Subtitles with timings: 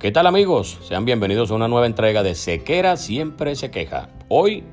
[0.00, 0.78] ¿Qué tal amigos?
[0.80, 4.08] Sean bienvenidos a una nueva entrega de Sequera siempre se queja.
[4.28, 4.64] Hoy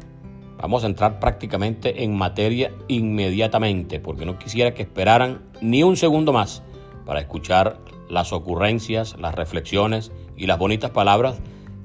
[0.57, 6.31] vamos a entrar prácticamente en materia inmediatamente porque no quisiera que esperaran ni un segundo
[6.31, 6.63] más
[7.05, 11.41] para escuchar las ocurrencias, las reflexiones y las bonitas palabras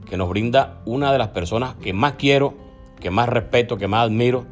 [0.09, 2.55] que nos brinda una de las personas que más quiero,
[3.01, 4.47] que más respeto, que más admiro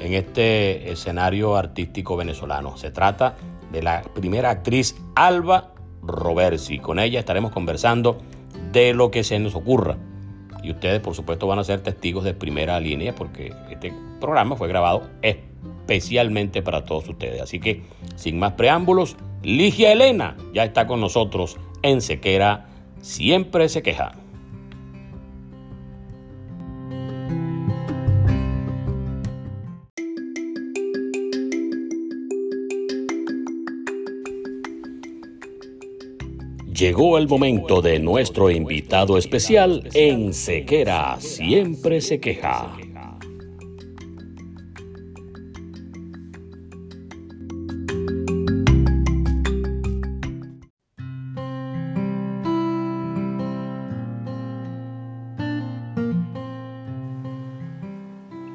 [0.00, 2.78] en este escenario artístico venezolano.
[2.78, 3.36] Se trata
[3.70, 6.78] de la primera actriz Alba Roversi.
[6.78, 8.18] Con ella estaremos conversando
[8.72, 9.98] de lo que se nos ocurra.
[10.62, 14.68] Y ustedes, por supuesto, van a ser testigos de primera línea porque este programa fue
[14.68, 17.40] grabado especialmente para todos ustedes.
[17.40, 17.82] Así que,
[18.16, 22.68] sin más preámbulos, Ligia Elena ya está con nosotros en Sequera.
[23.00, 24.12] Siempre se queja.
[36.82, 42.76] Llegó el momento de nuestro invitado especial en Sequera Siempre se queja.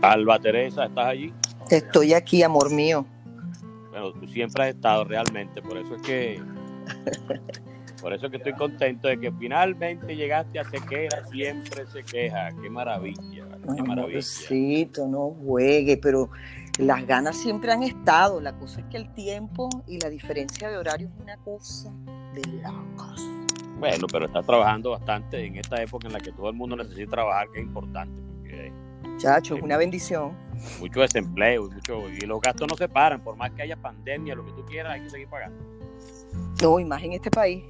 [0.02, 1.34] Alba Teresa, ¿estás allí?
[1.70, 3.06] Estoy aquí, amor mío.
[3.90, 6.42] Bueno, tú siempre has estado realmente, por eso es que
[8.02, 12.50] Por eso que estoy contento de que finalmente llegaste a Sequera, siempre se queja.
[12.62, 15.08] Qué maravilla, qué maravilla.
[15.08, 16.30] no juegue, pero
[16.78, 18.40] las ganas siempre han estado.
[18.40, 21.92] La cosa es que el tiempo y la diferencia de horario es una cosa
[22.34, 23.22] de locos.
[23.80, 27.12] Bueno, pero estás trabajando bastante en esta época en la que todo el mundo necesita
[27.12, 28.22] trabajar, que es importante.
[28.22, 28.72] Porque,
[29.18, 30.36] Chacho, es una bendición.
[30.80, 33.22] Mucho desempleo y, mucho, y los gastos no se paran.
[33.22, 35.77] Por más que haya pandemia, lo que tú quieras, hay que seguir pagando.
[36.62, 37.64] No, y más en este país.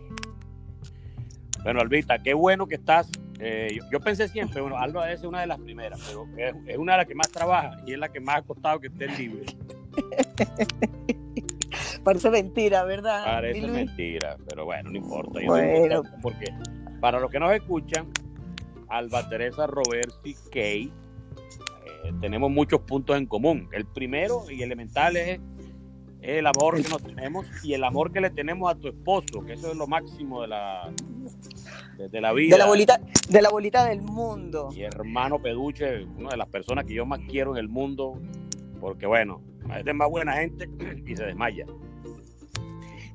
[1.63, 3.09] Bueno, Albita, qué bueno que estás.
[3.39, 6.99] Eh, yo, pensé siempre, bueno, Alba es una de las primeras, pero es, una de
[6.99, 9.45] las que más trabaja y es la que más ha costado que esté libre.
[12.03, 13.25] Parece mentira, ¿verdad?
[13.25, 15.39] Parece mentira, pero bueno, no importa.
[15.45, 16.03] bueno.
[16.21, 16.53] porque
[17.01, 18.07] para los que nos escuchan,
[18.87, 20.91] Alba Teresa Roberti Kay, eh,
[22.21, 23.67] tenemos muchos puntos en común.
[23.71, 25.39] El primero y elemental es
[26.27, 29.53] el amor que nos tenemos y el amor que le tenemos a tu esposo, que
[29.53, 30.91] eso es lo máximo de la,
[31.97, 32.55] de, la vida.
[32.55, 32.99] De la bolita,
[33.29, 34.69] de la bolita del mundo.
[34.75, 38.19] Y hermano Peduche, una de las personas que yo más quiero en el mundo,
[38.81, 39.41] porque bueno,
[39.77, 40.69] es de más buena gente
[41.05, 41.65] y se desmaya.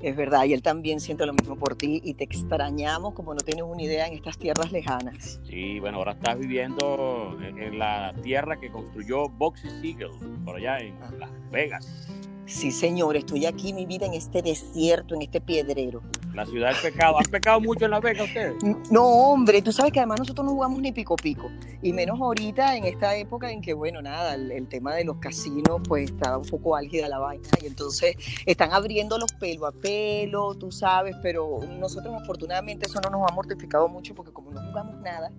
[0.00, 3.40] Es verdad, y él también siente lo mismo por ti y te extrañamos como no
[3.40, 5.40] tienes una idea en estas tierras lejanas.
[5.44, 10.10] Sí, bueno, ahora estás viviendo en, la tierra que construyó Boxy Siegel,
[10.44, 12.08] por allá en Las Vegas.
[12.52, 16.02] Sí, Señor, estoy aquí, mi vida, en este desierto, en este piedrero.
[16.34, 17.19] La ciudad del pecado.
[17.19, 18.54] ¿Han pecado mucho en La Vega ustedes?
[18.90, 21.50] No, hombre, tú sabes que además nosotros no jugamos ni pico pico.
[21.81, 25.81] Y menos ahorita, en esta época en que, bueno, nada, el, tema de los casinos,
[25.88, 27.49] pues está un poco álgida la vaina.
[27.62, 33.10] Y entonces están abriendo los pelo a pelo, tú sabes, pero nosotros afortunadamente eso no
[33.10, 35.32] nos ha mortificado mucho porque como no jugamos nada,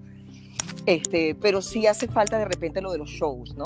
[0.85, 3.63] Este, pero sí hace falta de repente lo de los shows, ¿no?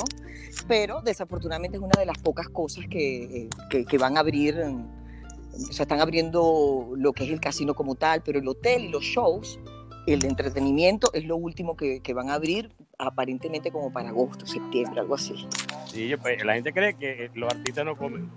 [0.67, 5.83] Pero desafortunadamente es una de las pocas cosas que, que, van a abrir, o sea,
[5.83, 9.59] están abriendo lo que es el casino como tal, pero el hotel y los shows,
[10.05, 14.45] el de entretenimiento es lo último que, que van a abrir aparentemente como para agosto,
[14.45, 15.47] septiembre, algo así.
[15.87, 18.29] Sí, pues, la gente cree que los artistas no comen.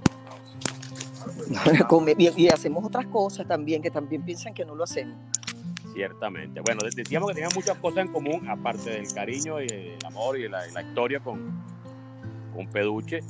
[2.18, 5.16] y, hacemos otras cosas también que también piensan que no lo hacemos.
[5.92, 6.60] Ciertamente.
[6.60, 10.48] Bueno, decíamos que teníamos muchas cosas en común, aparte del cariño y el amor y
[10.48, 11.62] la, historia con,
[12.54, 13.20] con Peduche.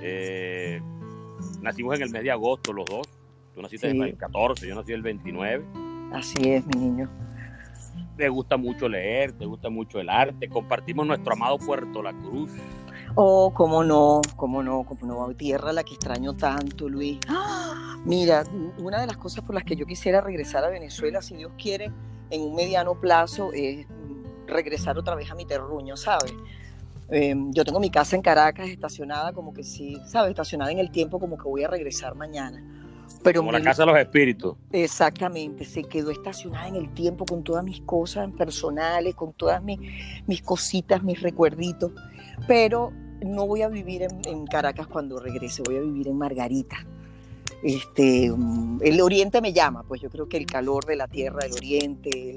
[0.00, 0.80] Eh,
[1.60, 3.08] nacimos en el mes de agosto los dos.
[3.54, 5.64] Tú naciste en el 14, yo nací el 29.
[6.12, 7.08] Así es, mi niño.
[8.16, 10.48] Te gusta mucho leer, te gusta mucho el arte.
[10.48, 12.50] Compartimos nuestro amado Puerto La Cruz.
[13.14, 17.18] Oh, cómo no, cómo no, cómo no, tierra la que extraño tanto, Luis.
[17.28, 17.91] ¡Ah!
[18.04, 18.44] Mira,
[18.78, 21.92] una de las cosas por las que yo quisiera regresar a Venezuela, si Dios quiere,
[22.30, 23.86] en un mediano plazo, es
[24.46, 26.32] regresar otra vez a mi terruño, ¿sabes?
[27.08, 30.30] Em, yo tengo mi casa en Caracas estacionada como que sí, ¿sabes?
[30.30, 32.64] Estacionada en el tiempo como que voy a regresar mañana.
[33.22, 34.56] Pero como la casa de los espíritus.
[34.72, 39.78] Exactamente, se quedó estacionada en el tiempo con todas mis cosas personales, con todas mis,
[40.26, 41.92] mis cositas, mis recuerditos.
[42.48, 42.92] Pero
[43.24, 46.76] no voy a vivir en, Caracas cuando regrese, voy a vivir en Margarita.
[47.62, 51.40] Este, mm, el oriente me llama, pues yo creo que el calor de la tierra
[51.44, 52.36] del oriente,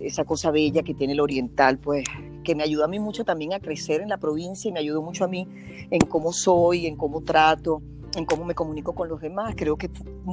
[0.00, 2.04] esa cosa bella que tiene el oriental, pues
[2.42, 5.02] que me ayuda a mí mucho también a crecer en la provincia y me ayudó
[5.02, 5.46] mucho a mí
[5.90, 7.82] en cómo soy, en cómo trato,
[8.16, 9.54] en cómo me comunico con los demás.
[9.56, 9.90] Creo que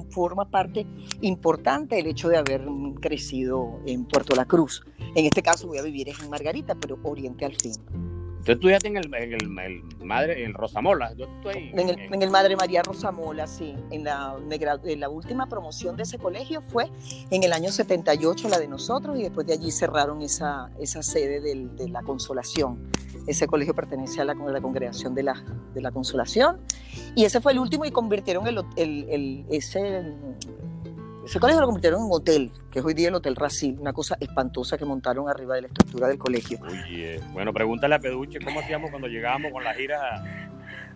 [0.09, 0.87] forma parte
[1.21, 2.65] importante el hecho de haber
[2.99, 4.83] crecido en Puerto La Cruz.
[5.15, 7.73] En este caso voy a vivir en Margarita, pero oriente al fin.
[8.43, 11.13] Tú estudiaste en el, en el, Madre, en Rosamola.
[11.13, 13.73] Yo estoy en, el, en, el, Madre María Rosamola, sí.
[13.89, 16.89] En la, en la última promoción de ese colegio fue
[17.31, 21.39] en el año 78, la de nosotros, y después de allí cerraron esa, esa sede
[21.39, 22.91] del, de la Consolación.
[23.27, 25.41] Ese colegio pertenece a la, la congregación de la,
[25.73, 26.59] de la Consolación.
[27.15, 30.13] Y ese fue el último y convirtieron el, el, ese
[31.25, 33.93] ese colegio lo convirtieron en un hotel, que es hoy día el Hotel Racil, una
[33.93, 36.59] cosa espantosa que montaron arriba de la estructura del colegio.
[36.61, 40.23] Oye, bueno, pregúntale a Peduche cómo hacíamos cuando llegábamos con la gira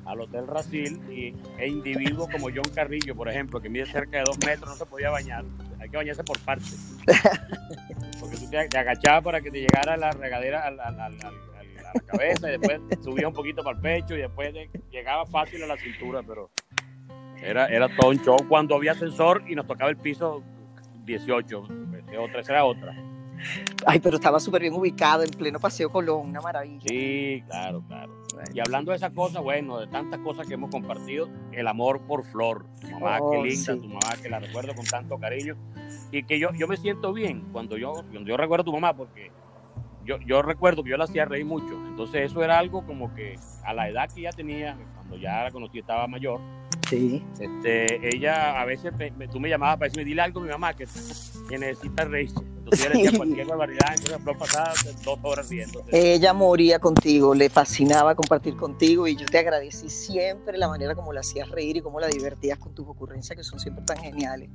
[0.05, 4.23] al Hotel Racil y, e individuos como John Carrillo, por ejemplo, que mide cerca de
[4.23, 5.43] dos metros, no se podía bañar.
[5.79, 6.97] Hay que bañarse por partes.
[8.19, 11.11] Porque tú te, agachabas para que te llegara la regadera a la,
[12.05, 14.53] cabeza y después subías un poquito para el pecho y después
[14.91, 16.51] llegaba fácil a la cintura, pero
[17.41, 20.43] era, era todo un show cuando había ascensor y nos tocaba el piso
[21.05, 21.67] 18.
[22.19, 22.95] Otra, esa era otra.
[23.85, 26.87] Ay, pero estaba súper bien ubicado en pleno Paseo Colón, una maravilla.
[26.87, 28.13] Sí, claro, claro.
[28.53, 32.23] Y hablando de esas cosas, bueno, de tantas cosas que hemos compartido, el amor por
[32.23, 35.55] Flor, tu mamá, qué oh, linda, tu mamá, que la recuerdo con tanto cariño.
[36.11, 38.95] Y que yo, yo me siento bien cuando yo, cuando yo recuerdo a tu mamá,
[38.95, 39.31] porque
[40.05, 41.73] yo, yo recuerdo que yo la hacía reír mucho.
[41.87, 45.51] Entonces eso era algo como que a la edad que ya tenía, cuando ya la
[45.51, 46.39] conocí, estaba mayor,
[46.89, 47.23] Sí.
[47.39, 48.93] Este, ella a veces
[49.31, 50.87] tú me llamabas para decirme, dile algo a mi mamá que,
[51.49, 52.39] que necesita reírse.
[52.39, 54.73] Entonces ella decía cualquier barbaridad, entonces la pasada
[55.03, 55.83] dos horas riendo.
[55.91, 61.13] Ella moría contigo, le fascinaba compartir contigo y yo te agradecí siempre la manera como
[61.13, 64.49] la hacías reír y cómo la divertías con tus ocurrencias que son siempre tan geniales.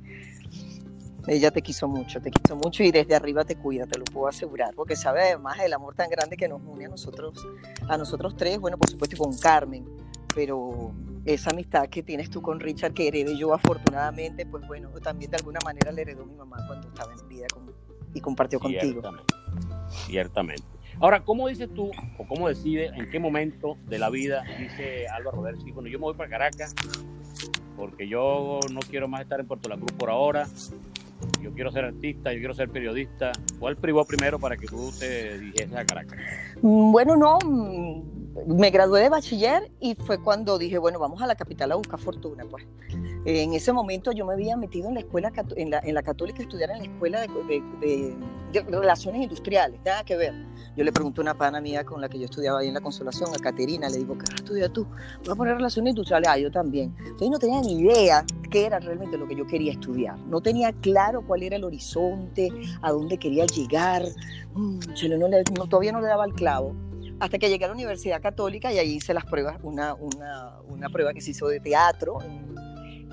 [1.25, 4.27] Ella te quiso mucho, te quiso mucho y desde arriba te cuida, te lo puedo
[4.27, 7.47] asegurar, porque sabe además el amor tan grande que nos une a nosotros,
[7.87, 9.85] a nosotros tres, bueno, por supuesto, y con Carmen,
[10.33, 10.91] pero
[11.25, 15.37] esa amistad que tienes tú con Richard, que heredé yo afortunadamente, pues bueno, también de
[15.37, 17.47] alguna manera le heredó mi mamá cuando estaba en vida
[18.13, 19.01] y compartió contigo.
[19.89, 20.63] Ciertamente.
[20.99, 25.37] Ahora, ¿cómo dices tú, o cómo decides, en qué momento de la vida dice Álvaro
[25.37, 26.75] Roberto, bueno, yo me voy para Caracas,
[27.75, 30.47] porque yo no quiero más estar en Puerto La Cruz por ahora,
[31.41, 33.31] yo quiero ser artista, yo quiero ser periodista.
[33.59, 36.19] ¿Cuál privó primero para que tú te dirigieses a Caracas?
[36.61, 37.37] Mm, bueno, no,
[38.47, 41.99] me gradué de bachiller y fue cuando dije, bueno, vamos a la capital a buscar
[41.99, 42.65] fortuna, pues.
[43.25, 46.39] En ese momento yo me había metido en la escuela, en la, en la católica,
[46.39, 48.15] a estudiar en la escuela de,
[48.67, 50.33] relaciones industriales, nada que ver.
[50.75, 52.81] Yo le pregunté a una pana mía con la que yo estudiaba ahí en la
[52.81, 54.87] Consolación, a Caterina, le digo, ¿qué has estudiado tú?
[55.23, 56.95] Voy a poner relaciones industriales, ah, yo también.
[56.99, 60.17] Entonces no tenía ni idea qué era realmente lo que yo quería estudiar.
[60.27, 62.49] No tenía claro cuál era el horizonte,
[62.81, 64.03] a dónde quería llegar.
[64.55, 64.79] Mm,
[65.55, 66.75] no, todavía no le daba el clavo
[67.23, 70.89] hasta que llegué a la Universidad Católica y ahí hice las pruebas, una, una, una
[70.89, 72.17] prueba que se hizo de teatro,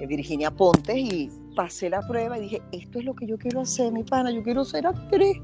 [0.05, 3.93] Virginia Pontes y pasé la prueba y dije, esto es lo que yo quiero hacer,
[3.93, 5.39] mi pana, yo quiero ser actriz.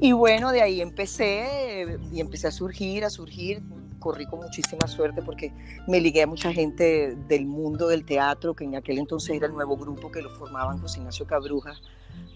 [0.00, 3.64] Y bueno, de ahí empecé y empecé a surgir, a surgir.
[3.98, 5.52] Corrí con muchísima suerte porque
[5.88, 9.54] me ligué a mucha gente del mundo del teatro, que en aquel entonces era el
[9.54, 11.72] nuevo grupo que lo formaban José Ignacio Cabruja,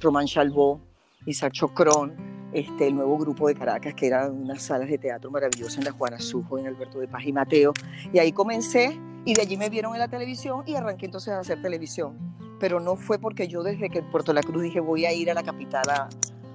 [0.01, 0.81] Román Chalbó,
[1.29, 2.15] Isaac Chocrón,
[2.53, 5.93] este, el nuevo grupo de Caracas, que eran unas salas de teatro maravillosas en la
[5.93, 7.73] Juana Sujo, en Alberto de Paz y Mateo.
[8.13, 11.41] Y ahí comencé y de allí me vieron en la televisión y arranqué entonces a
[11.41, 12.17] hacer televisión.
[12.59, 15.31] Pero no fue porque yo desde que en Puerto La Cruz dije voy a ir
[15.31, 16.09] a la capital a,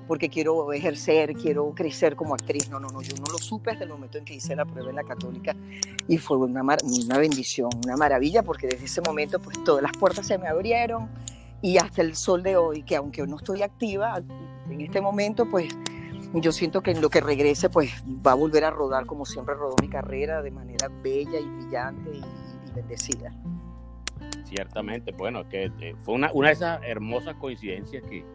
[0.08, 2.70] porque quiero ejercer, quiero crecer como actriz.
[2.70, 4.89] No, no, no, yo no lo supe hasta el momento en que hice la prueba
[4.89, 5.56] en la católica
[6.08, 10.25] y fue una, una bendición, una maravilla, porque desde ese momento pues todas las puertas
[10.25, 11.10] se me abrieron
[11.63, 14.22] y hasta el sol de hoy, que aunque no estoy activa
[14.70, 15.75] en este momento, pues
[16.36, 19.55] yo siento que en lo que regrese pues va a volver a rodar como siempre
[19.55, 22.22] rodó mi carrera de manera bella y brillante y,
[22.75, 23.34] bendecida.
[24.46, 28.25] Ciertamente, bueno, que eh, fue una, una de esas hermosas coincidencias que,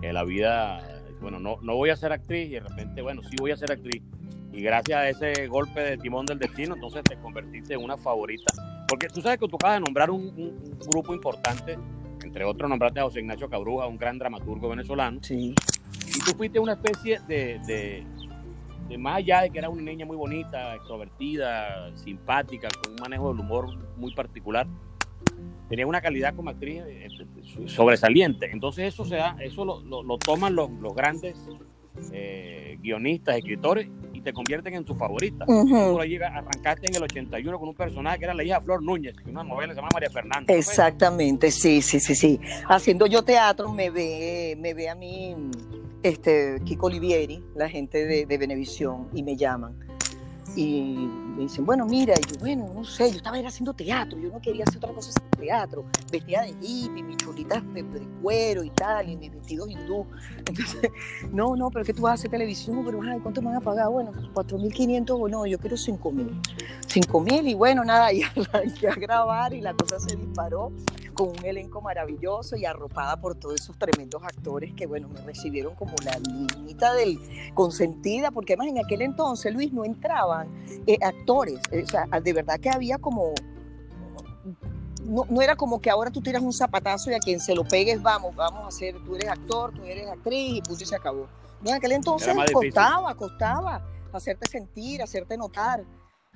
[0.00, 0.82] que la vida
[1.22, 3.70] bueno, no, no voy a ser actriz y de repente, bueno, sí voy a ser
[3.70, 4.02] actriz.
[4.52, 8.52] Y gracias a ese golpe de timón del destino, entonces te convertiste en una favorita.
[8.88, 11.78] Porque tú sabes que tú acabas de nombrar un, grupo importante,
[12.32, 15.18] entre otros nombraste a José Ignacio Cabruja, un gran dramaturgo venezolano.
[15.20, 15.54] Sí.
[16.08, 18.06] Y tú fuiste una especie de, de,
[18.88, 23.30] de, más allá de que era una niña muy bonita, extrovertida, simpática, con un manejo
[23.30, 24.66] del humor muy particular,
[25.68, 28.50] tenía una calidad como actriz eh, eh, sobresaliente.
[28.50, 31.36] Entonces eso, se eso lo, lo, toman los, los grandes
[32.12, 35.44] eh, guionistas, escritores y te convierten en tu favorita.
[35.46, 39.44] Tú arrancaste en el 81 con un personaje que era la hija Flor Núñez, una
[39.44, 40.52] novela se llama María Fernanda.
[40.52, 42.40] Exactamente, sí, sí, sí, sí.
[42.68, 45.34] Haciendo yo teatro me ve, me ve a mí
[46.02, 49.76] este, Kiko Olivieri, la gente de, de Venevisión, y me llaman
[50.54, 54.30] y me dicen, bueno, mira, y yo, bueno, no sé, yo estaba haciendo teatro, yo
[54.30, 57.84] no quería hacer otra cosa que teatro, vestida de hippie, mis chulitas de,
[58.22, 60.06] cuero y tal, y mis vestidos hindú.
[60.38, 60.90] Entonces,
[61.32, 63.60] no, no, pero que tú vas a hacer televisión, pero ay, ¿cuánto me van a
[63.60, 63.88] pagar?
[63.88, 66.40] Bueno, 4.500 o no, yo quiero 5.000.
[66.86, 70.72] 5.000 y bueno, nada, y arranqué a grabar y la cosa se disparó
[71.12, 75.74] con un elenco maravilloso y arropada por todos esos tremendos actores que, bueno, me recibieron
[75.74, 77.18] como la niñita del
[77.54, 80.48] consentida, porque además en aquel entonces, Luis, no entraban
[80.86, 83.32] eh, actores, eh, o sea, de verdad que había como...
[85.04, 87.64] No, no, era como que ahora tú tiras un zapatazo y a quien se lo
[87.64, 90.94] pegues, vamos, vamos a hacer, tú eres actor, tú eres actriz y punto y se
[90.94, 91.26] acabó.
[91.64, 95.84] en aquel entonces costaba, costaba hacerte sentir, hacerte notar.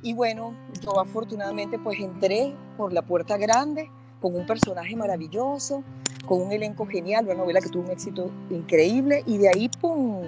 [0.03, 5.83] Y bueno, yo afortunadamente pues entré por la puerta grande, con un personaje maravilloso,
[6.27, 10.23] con un elenco genial, una novela que tuvo un éxito increíble y de ahí, pum,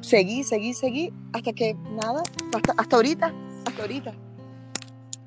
[0.00, 2.22] seguí, seguí, seguí, hasta que nada,
[2.54, 3.32] hasta, hasta ahorita,
[3.66, 4.14] hasta ahorita.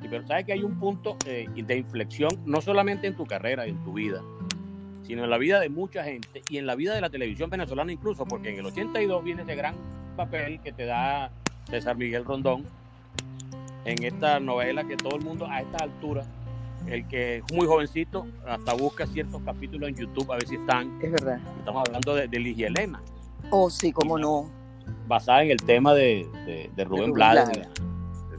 [0.02, 3.68] Y pero sabes que hay un punto eh, de inflexión, no solamente en tu carrera
[3.68, 4.22] y en tu vida,
[5.04, 7.92] sino en la vida de mucha gente y en la vida de la televisión venezolana
[7.92, 9.76] incluso, porque en el 82 viene ese gran
[10.16, 11.32] papel que te da
[11.70, 12.66] César Miguel Rondón
[13.86, 16.26] en esta novela que todo el mundo a esta altura
[16.90, 21.00] el que es muy jovencito, hasta busca ciertos capítulos en YouTube a ver si están.
[21.02, 21.40] Es verdad.
[21.60, 23.02] Estamos hablando de, de Ligia Elena.
[23.50, 24.50] Oh, sí, cómo no.
[25.08, 26.28] Basada en el tema de,
[26.76, 27.50] de, Rubén, Blades,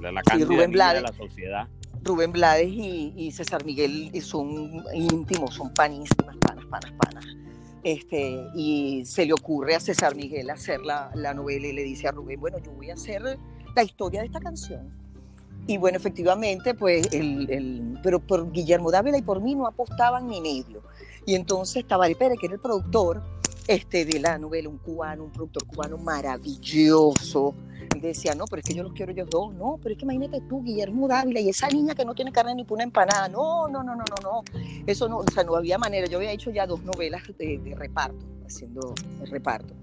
[0.01, 1.69] de la, sí, Rubén Blades, de la sociedad.
[2.03, 7.27] Rubén Blades y, y, César Miguel son íntimos, son panísimas, panas, panas, panas.
[7.83, 12.09] Este, y se le ocurre a César Miguel hacer la, la novela y le dice
[12.09, 13.23] a Rubén, bueno, yo voy a hacer
[13.75, 14.91] la historia de esta canción
[15.69, 20.41] y bueno, efectivamente, pues, el, pero por Guillermo Dávila y por mí no apostaban ni
[20.41, 20.83] medio.
[21.27, 23.23] Y entonces Tabaré Pérez, que era el productor
[23.67, 27.55] este, de la novela, un cubano, un productor cubano maravilloso,
[28.01, 29.55] decía, no, pero es que yo los quiero ellos dos.
[29.57, 32.55] No, pero es que imagínate tú, Guillermo Dávila, y esa niña que no tiene carne
[32.55, 33.29] ni una empanada.
[33.29, 34.61] No, no, no, no, no, no.
[34.87, 36.07] Eso no, o sea, no había manera.
[36.07, 39.75] Yo había hecho ya dos novelas de, de reparto, haciendo el reparto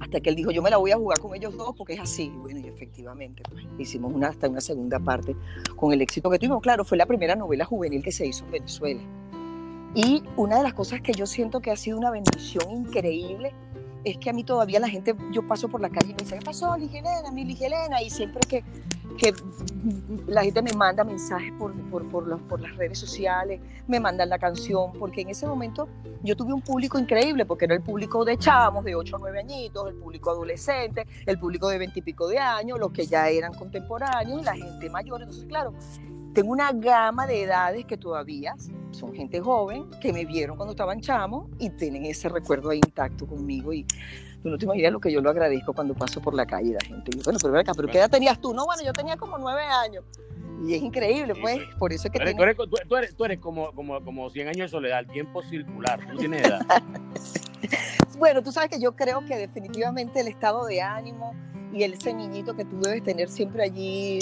[0.00, 2.00] hasta que él dijo, yo me la voy a jugar con ellos dos porque es
[2.00, 2.32] así.
[2.40, 5.36] Bueno, y efectivamente, pues, hicimos una, hasta una segunda parte
[5.76, 6.62] con el éxito que tuvimos.
[6.62, 9.00] Claro, fue la primera novela juvenil que se hizo en Venezuela.
[9.94, 13.52] Y una de las cosas que yo siento que ha sido una bendición increíble
[14.04, 16.38] es que a mí todavía la gente, yo paso por la calle y me dice,
[16.38, 18.02] ¿qué pasó, Ligelena, mi Ligelena?
[18.02, 18.64] Y siempre que
[19.20, 19.34] que
[20.26, 24.28] la gente me manda mensajes por, por, por, los, por las redes sociales, me mandan
[24.28, 25.88] la canción, porque en ese momento
[26.22, 29.40] yo tuve un público increíble, porque era el público de chamos de 8 o 9
[29.40, 33.28] añitos, el público adolescente, el público de 20 y pico de años, los que ya
[33.28, 35.22] eran contemporáneos, la gente mayor.
[35.22, 35.74] Entonces, claro,
[36.34, 38.54] tengo una gama de edades que todavía
[38.90, 43.26] son gente joven, que me vieron cuando estaban chamos y tienen ese recuerdo ahí intacto
[43.26, 43.72] conmigo.
[43.72, 43.86] Y
[44.42, 46.86] Tú no te imaginas lo que yo lo agradezco cuando paso por la calle la
[46.86, 47.10] gente.
[47.24, 48.54] bueno, pero acá, ¿pero qué edad tenías tú?
[48.54, 50.04] No, bueno, yo tenía como nueve años.
[50.66, 52.18] Y es increíble, pues, por eso es que...
[52.18, 55.42] Tú eres, tú eres, tú eres, como, como, como 100 años de soledad, el tiempo
[55.42, 56.60] circular, tú tienes edad.
[58.18, 61.34] bueno, tú sabes que yo creo que definitivamente el estado de ánimo
[61.72, 64.18] y ese niñito que tú debes tener siempre allí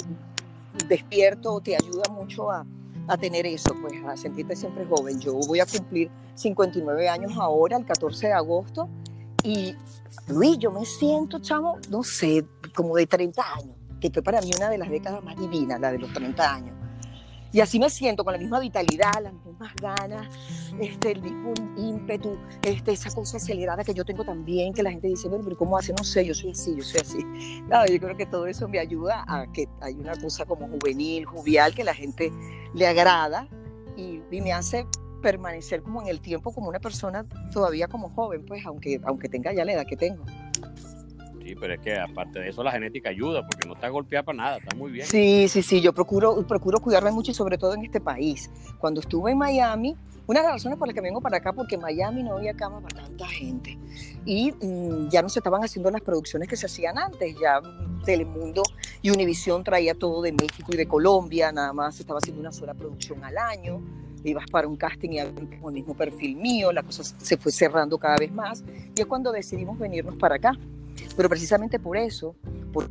[0.87, 2.65] despierto te ayuda mucho a,
[3.07, 5.19] a tener eso, pues a sentirte siempre joven.
[5.19, 8.89] Yo voy a cumplir 59 años ahora, el 14 de agosto,
[9.43, 9.75] Y
[10.27, 12.45] Luis, yo me siento, chamo, no sé,
[12.75, 15.91] como de 30 años, que fue para mí una de las décadas más divinas, la
[15.91, 16.78] de los 30 años.
[17.51, 20.27] Y así me siento, con la misma vitalidad, las mismas ganas,
[20.79, 25.07] este, el mismo ímpetu, este, esa cosa acelerada que yo tengo también, que la gente
[25.07, 25.93] dice, pero ¿cómo hace?
[25.93, 27.25] No sé, yo soy así, yo soy así.
[27.91, 31.73] yo creo que todo eso me ayuda a que hay una cosa como juvenil, jovial,
[31.73, 32.31] que la gente
[32.75, 33.47] le agrada
[33.97, 34.85] y, y me hace
[35.21, 39.53] permanecer como en el tiempo como una persona todavía como joven, pues aunque, aunque tenga
[39.53, 40.23] ya la edad que tengo.
[41.49, 44.37] Sí, pero es que aparte de eso la genética ayuda porque no está golpeada para
[44.37, 45.07] nada, está muy bien.
[45.07, 48.51] Sí, sí, sí, yo procuro, procuro cuidarme mucho y sobre todo en este país.
[48.77, 51.73] Cuando estuve en Miami, una de las razones por las que vengo para acá, porque
[51.73, 53.79] en Miami no había cama para tanta gente.
[54.25, 57.35] Y mm, ya no se estaban haciendo las producciones que se hacían antes.
[57.41, 57.59] Ya
[58.05, 58.61] Telemundo
[59.01, 62.51] y Univisión traía todo de México y de Colombia, nada más se estaba haciendo una
[62.51, 63.81] sola producción al año.
[64.23, 65.33] Ibas para un casting y el
[65.71, 68.63] mismo perfil mío, la cosa se fue cerrando cada vez más.
[68.95, 70.51] Y es cuando decidimos venirnos para acá.
[71.15, 72.35] Pero precisamente por eso,
[72.71, 72.89] por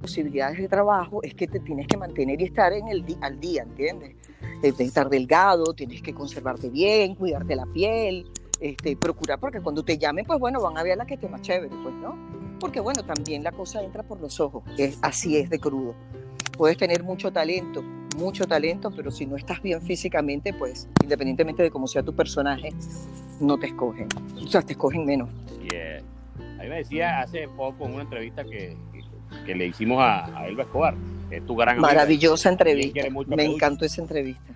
[0.00, 3.62] posibilidades de trabajo, es que te tienes que mantener y estar en el al día,
[3.62, 4.16] ¿entiendes?
[4.62, 8.26] De estar delgado, tienes que conservarte bien, cuidarte la piel,
[8.60, 11.42] este, procurar, porque cuando te llamen, pues bueno, van a ver la que esté más
[11.42, 12.14] chévere, pues, ¿no?
[12.58, 15.94] Porque bueno, también la cosa entra por los ojos, es, así es de crudo.
[16.56, 17.82] Puedes tener mucho talento,
[18.18, 22.70] mucho talento, pero si no estás bien físicamente, pues independientemente de cómo sea tu personaje,
[23.40, 24.08] no te escogen.
[24.36, 25.30] O sea, te escogen menos.
[26.70, 28.76] Me decía hace poco en una entrevista que,
[29.44, 30.94] que, le hicimos a, a, Elba Escobar,
[31.28, 31.88] que es tu gran amiga.
[31.88, 33.00] Maravillosa entrevista.
[33.26, 34.52] Me encantó esa entrevista.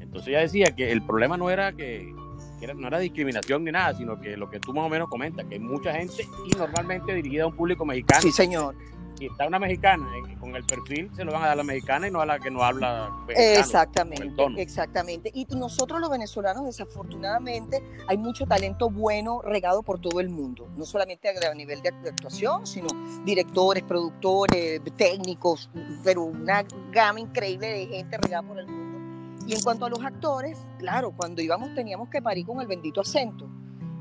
[0.00, 2.14] Entonces ella decía que el problema no era que,
[2.58, 5.10] que era, no era discriminación ni nada, sino que lo que tú más o menos
[5.10, 8.22] comentas, que hay mucha gente y normalmente dirigida a un público mexicano.
[8.22, 8.74] Sí, señor
[9.16, 11.64] si está una mexicana eh, con el perfil, se lo van a dar a la
[11.64, 15.30] mexicana y no a la que no habla mexicano, Exactamente, exactamente.
[15.34, 20.84] Y nosotros los venezolanos, desafortunadamente, hay mucho talento bueno regado por todo el mundo, no
[20.84, 22.88] solamente a nivel de actuación, sino
[23.24, 25.70] directores, productores, técnicos,
[26.04, 29.46] pero una gama increíble de gente regada por el mundo.
[29.46, 33.00] Y en cuanto a los actores, claro, cuando íbamos teníamos que parir con el bendito
[33.00, 33.48] acento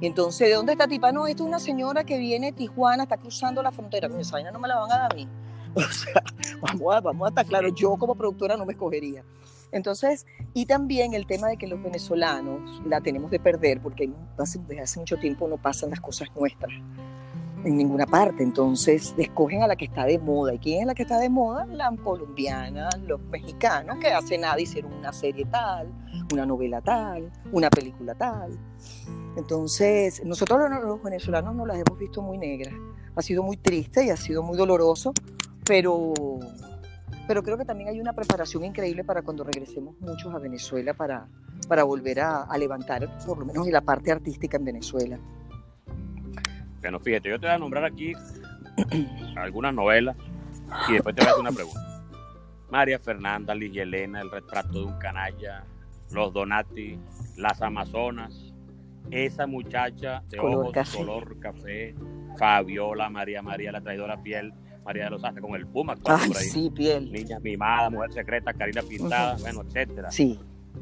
[0.05, 1.11] entonces, ¿de dónde está tipa?
[1.11, 4.07] No, esta es una señora que viene de Tijuana, está cruzando la frontera.
[4.19, 5.27] Esa vaina no me la van a dar a mí.
[5.75, 6.23] O sea,
[6.61, 9.25] vamos a, vamos a estar claros, yo como productora no me escogería.
[9.73, 14.79] Entonces, y también el tema de que los venezolanos la tenemos de perder, porque desde
[14.79, 16.71] hace mucho tiempo no pasan las cosas nuestras
[17.65, 18.43] en ninguna parte.
[18.43, 20.53] Entonces, escogen a la que está de moda.
[20.53, 21.65] ¿Y quién es la que está de moda?
[21.65, 25.91] La colombiana, los mexicanos, que hace nada hicieron una serie tal,
[26.31, 28.57] una novela tal, una película tal.
[29.35, 32.73] Entonces, nosotros los venezolanos nos las hemos visto muy negras.
[33.15, 35.13] Ha sido muy triste y ha sido muy doloroso,
[35.65, 36.13] pero,
[37.27, 41.27] pero creo que también hay una preparación increíble para cuando regresemos muchos a Venezuela para,
[41.67, 45.17] para volver a, a levantar por lo menos la parte artística en Venezuela.
[46.85, 48.13] Bueno, fíjate, yo te voy a nombrar aquí
[49.37, 50.15] algunas novelas
[50.87, 52.03] y después te voy a hacer una pregunta.
[52.69, 55.63] María Fernanda, Ligia Elena, El retrato de un canalla,
[56.11, 56.99] Los Donati,
[57.37, 58.53] Las Amazonas,
[59.09, 61.95] esa muchacha de ojos color café,
[62.37, 64.53] Fabiola, María María, la traidora piel,
[64.85, 65.95] María de los Ángeles con el Puma.
[66.05, 67.11] Ay, sí, piel.
[67.11, 70.11] Niña mimada, mujer secreta, Karina Pintada, bueno, etcétera.
[70.11, 70.39] Sí.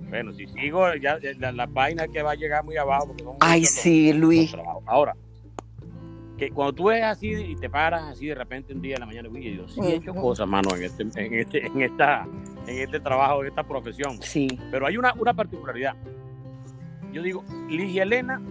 [0.10, 3.08] Bueno, si sigo, ya la, la, página que va a llegar muy abajo.
[3.08, 4.54] Porque Ay, sí, Luis.
[4.86, 5.16] Ahora,
[6.38, 9.06] que cuando tú ves así y te paras así de repente un día en la
[9.06, 12.28] mañana, uy, yo sí he hecho cosas, mano, en este, en este, en esta,
[12.68, 14.22] en este trabajo, en esta profesión.
[14.22, 14.60] Sí.
[14.72, 15.96] Pero hay una, una particularidad
[17.14, 18.42] yo digo, Ligia Elena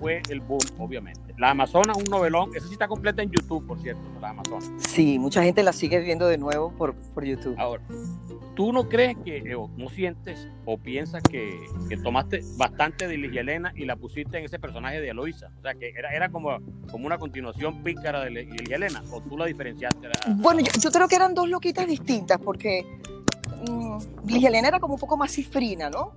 [0.00, 1.27] fue el boom, obviamente.
[1.38, 4.66] La Amazona, un novelón, esa sí está completa en YouTube, por cierto, la Amazona.
[4.78, 7.54] Sí, mucha gente la sigue viendo de nuevo por, por YouTube.
[7.56, 7.80] Ahora,
[8.56, 13.42] ¿tú no crees que, o no sientes o piensas que, que, tomaste bastante de Ligia
[13.42, 15.52] Elena y la pusiste en ese personaje de Eloisa?
[15.56, 16.58] O sea, que era, era como,
[16.90, 20.08] como una continuación pícara de Ligia Elena, o tú la diferenciaste.
[20.38, 22.84] Bueno, yo, yo, creo que eran dos loquitas distintas, porque
[23.70, 26.14] mmm, Ligia Elena era como un poco más cifrina, ¿no?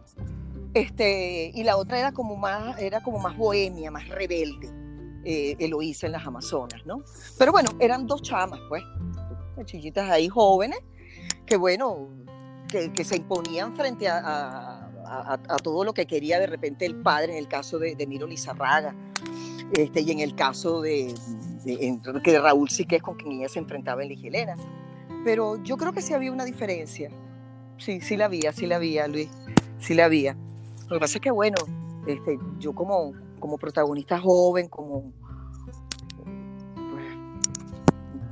[0.74, 4.81] Este, y la otra era como más, era como más bohemia, más rebelde,
[5.24, 7.02] eh, Eloísa en las Amazonas, ¿no?
[7.38, 8.84] Pero bueno, eran dos chamas, pues,
[9.66, 10.80] chillitas ahí jóvenes,
[11.46, 12.10] que bueno,
[12.68, 14.88] que, que se imponían frente a,
[15.62, 18.96] todo lo que quería de repente el padre, en el caso de, Miro Lizarraga,
[19.74, 21.14] este, y en el caso de,
[21.66, 24.56] de, Raúl Siqués, con quien ella se enfrentaba en Ligelena.
[25.26, 27.10] Pero yo creo que sí había una diferencia.
[27.78, 29.30] Sí, sí la había, sí la había, Luis,
[29.80, 30.38] sí la había.
[30.88, 31.58] Lo que pasa es que, bueno,
[32.08, 35.12] este, yo como, como protagonista joven, como
[36.94, 37.08] pues,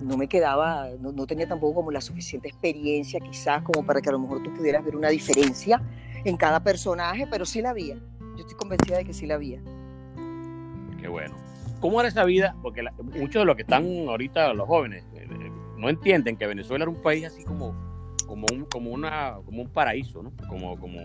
[0.02, 4.08] no me quedaba, no, no, tenía tampoco como la suficiente experiencia quizás como para que
[4.08, 5.82] a lo mejor tú pudieras ver una diferencia
[6.24, 7.96] en cada personaje, pero sí la había.
[7.96, 9.62] Yo estoy convencida de que sí la había.
[11.00, 11.36] Qué bueno.
[11.80, 12.56] ¿Cómo era esa vida?
[12.62, 12.84] Porque
[13.18, 16.92] muchos de los que están ahorita, los jóvenes, eh, eh, no entienden que Venezuela era
[16.92, 17.74] un país así como,
[18.28, 20.34] como, un, como, una, como un paraíso, ¿no?
[20.50, 21.00] Como, como,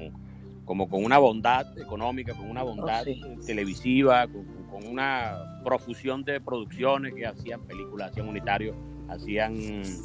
[0.65, 7.15] como con una bondad económica, con una bondad oh, televisiva, con, una profusión de producciones
[7.15, 8.77] que hacían películas, hacían unitarios,
[9.09, 9.57] hacían,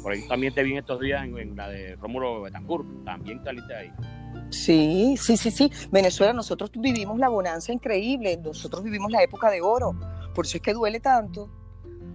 [0.02, 3.90] por ahí también te vi estos días en, la de Rómulo Betancourt, también saliste ahí.
[4.50, 5.70] Sí, sí, sí, sí.
[5.90, 9.94] Venezuela, nosotros vivimos la bonanza increíble, nosotros vivimos la época de oro,
[10.34, 11.50] por eso es que duele tanto,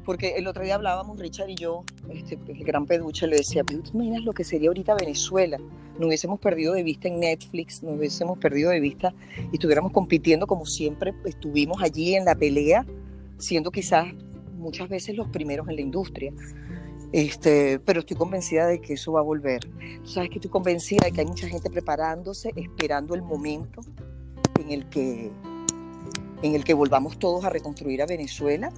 [0.05, 3.81] porque el otro día hablábamos, Richard y yo, este, el gran peduche, le decía, pero
[3.81, 5.57] tú imaginas lo que sería ahorita Venezuela,
[5.99, 9.13] no hubiésemos perdido de vista en Netflix, no hubiésemos perdido de vista
[9.51, 12.85] y estuviéramos compitiendo como siempre estuvimos allí en la pelea,
[13.37, 14.07] siendo quizás
[14.57, 16.33] muchas veces los primeros en la industria.
[17.11, 19.61] Este, pero estoy convencida de que eso va a volver.
[20.03, 23.81] Tú sabes que estoy convencida de que hay mucha gente preparándose, esperando el momento
[24.59, 25.31] en el que,
[26.41, 28.71] en el que volvamos todos a reconstruir a Venezuela.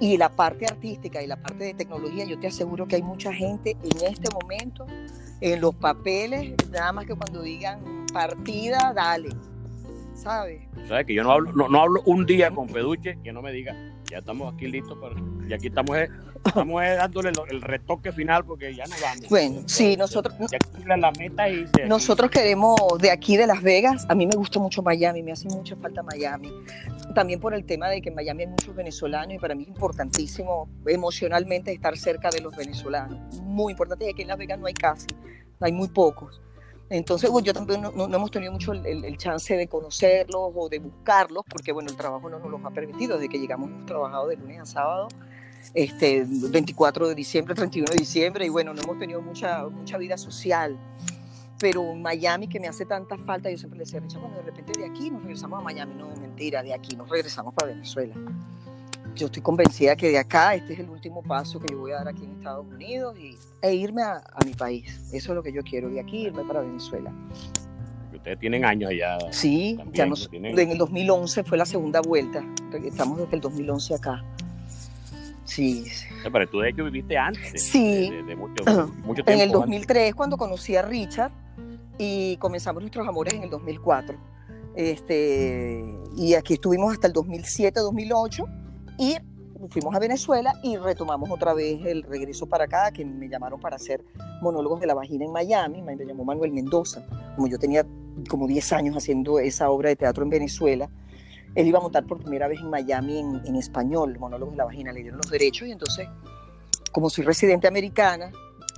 [0.00, 3.32] Y la parte artística y la parte de tecnología, yo te aseguro que hay mucha
[3.32, 4.86] gente en este momento
[5.40, 9.28] en los papeles, nada más que cuando digan partida, dale.
[10.14, 10.62] ¿Sabes?
[10.86, 11.06] ¿Sabes?
[11.06, 13.74] Que yo no hablo, no, hablo un día con Peduche que no me diga,
[14.10, 15.14] ya estamos aquí listos, para,
[15.48, 16.08] y aquí estamos eh,
[16.44, 19.28] Estamos dándole el retoque final porque ya no vamos.
[19.28, 20.34] Bueno, sí, nosotros.
[20.86, 24.06] la meta y nosotros queremos de aquí de Las Vegas.
[24.08, 26.50] A mí me gusta mucho Miami, me hace mucha falta Miami.
[27.14, 29.68] También por el tema de que en Miami hay muchos venezolanos y para mí es
[29.68, 33.40] importantísimo emocionalmente estar cerca de los venezolanos.
[33.42, 34.06] Muy importante.
[34.06, 35.08] Y aquí en Las Vegas no hay casi,
[35.60, 36.40] hay muy pocos.
[36.90, 40.68] Entonces, bueno, yo también no, no, hemos tenido mucho el, el, chance de conocerlos o
[40.68, 43.16] de buscarlos, porque bueno, el trabajo no nos los ha permitido.
[43.16, 45.08] Desde que llegamos hemos trabajado de lunes a sábado
[45.74, 50.16] este, 24 de diciembre, 31 de diciembre, y bueno, no hemos tenido mucha, mucha vida
[50.16, 50.78] social.
[51.58, 54.86] Pero Miami, que me hace tanta falta, yo siempre le decía, bueno, de repente de
[54.86, 55.94] aquí nos regresamos a Miami.
[55.94, 58.14] No, mentira, de aquí nos regresamos para Venezuela.
[59.14, 61.96] Yo estoy convencida que de acá este es el último paso que yo voy a
[61.96, 64.98] dar aquí en Estados Unidos y, e irme a, mi país.
[65.12, 67.12] Eso es lo que yo quiero, de aquí irme para Venezuela.
[68.14, 69.18] Ustedes tienen años allá.
[69.30, 72.44] Sí, ya nos, en el 2011 fue la segunda vuelta.
[72.84, 74.24] Estamos desde el 2011 acá.
[75.44, 75.84] Sí.
[76.30, 77.62] Pero tú de hecho viviste antes.
[77.62, 78.10] Sí.
[78.10, 79.22] De, mucho, tiempo.
[79.26, 81.32] En el 2003, cuando conocí a Richard
[81.98, 84.16] y comenzamos nuestros amores en el 2004.
[84.76, 85.82] Este,
[86.16, 88.44] y aquí estuvimos hasta el 2007, 2008
[89.00, 89.16] y
[89.70, 93.76] fuimos a Venezuela y retomamos otra vez el regreso para acá, que me llamaron para
[93.76, 94.04] hacer
[94.42, 97.02] monólogos de la vagina en Miami, me llamó Manuel Mendoza,
[97.34, 97.86] como yo tenía
[98.28, 100.90] como 10 años haciendo esa obra de teatro en Venezuela,
[101.54, 104.66] él iba a montar por primera vez en Miami en, en español, monólogo de la
[104.66, 106.06] vagina, le dieron los derechos y entonces,
[106.92, 108.30] como soy residente americana,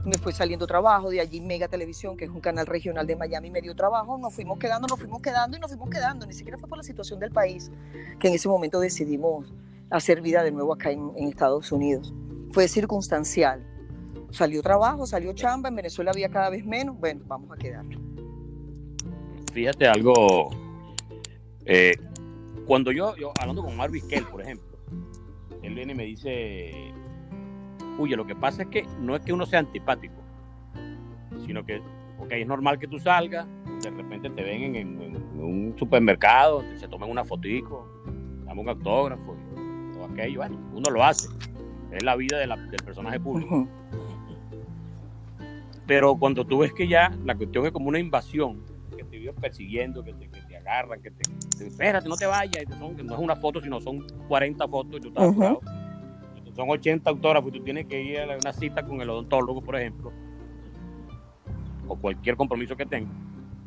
[0.04, 3.50] me fue saliendo trabajo, de allí Mega Televisión, que es un canal regional de Miami,
[3.50, 6.58] me dio trabajo, nos fuimos quedando, nos fuimos quedando y nos fuimos quedando, ni siquiera
[6.58, 7.72] fue por la situación del país,
[8.20, 9.52] que en ese momento decidimos
[9.92, 12.12] hacer vida de nuevo acá en, en Estados Unidos.
[12.50, 13.64] Fue circunstancial.
[14.31, 18.00] Salió trabajo, salió chamba, en Venezuela había cada vez menos, bueno, vamos a quedarnos.
[19.52, 20.50] Fíjate algo,
[21.66, 21.94] eh,
[22.66, 24.78] cuando yo, yo hablando con Marvis Kell, por ejemplo,
[25.62, 26.92] él viene y me dice,
[27.98, 30.14] oye, lo que pasa es que no es que uno sea antipático,
[31.46, 31.83] sino que,
[32.18, 33.46] ok, es normal que tú salgas,
[33.83, 37.87] de repente te ven en, un supermercado, se toman una fotico,
[38.46, 39.37] dan un autógrafo,
[40.12, 41.29] o aquello, bueno, uno lo hace,
[41.90, 42.53] es la vida del
[42.85, 43.68] personaje público.
[45.87, 48.62] Pero cuando tú ves que ya la cuestión es como una invasión,
[48.96, 51.22] que te viven persiguiendo, que te, que te agarran, que te,
[51.66, 55.59] espérate, no te vayas, no es una foto, sino son 40 fotos, yo estaba
[56.55, 59.77] son 80 autógrafos y tú tienes que ir a una cita con el odontólogo, por
[59.77, 60.12] ejemplo,
[61.88, 63.11] o cualquier compromiso que tenga.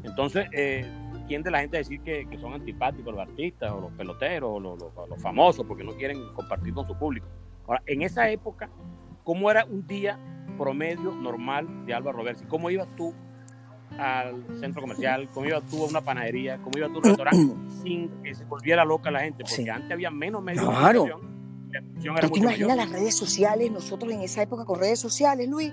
[0.04, 0.86] Entonces, eh,
[1.28, 4.80] tiende la gente a decir que, son antipáticos los artistas, o los peloteros, o los,
[4.80, 7.28] los, famosos, porque no quieren compartir con su público.
[7.68, 8.70] Ahora, en esa época,
[9.24, 10.20] ¿cómo era un día
[10.58, 12.44] promedio normal de Álvaro Roberts?
[12.48, 13.14] ¿Cómo ibas tú
[13.98, 17.56] al centro comercial, cómo iba tú a una panadería, cómo iba tú a un restaurante,
[17.84, 21.06] sin que se volviera loca la gente, porque antes había menos medios claro.
[21.06, 21.36] de comunicación.
[22.22, 25.72] ¿Tú te imaginas las redes sociales, nosotros en esa época con redes sociales, Luis?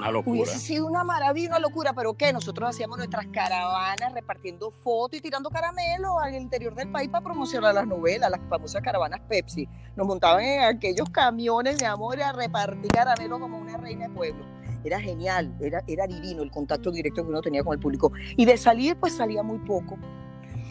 [0.00, 0.40] Una locura.
[0.40, 2.32] Hubiese sido una maravilla, una locura, pero ¿qué?
[2.32, 7.74] Nosotros hacíamos nuestras caravanas repartiendo fotos y tirando caramelos al interior del país para promocionar
[7.74, 9.68] las novelas, las famosas caravanas Pepsi.
[9.96, 14.44] Nos montaban en aquellos camiones de amor a repartir caramelos como una reina de pueblo
[14.82, 18.12] era genial, era, era divino el contacto directo que uno tenía con el público.
[18.36, 19.98] Y de salir, pues salía muy poco.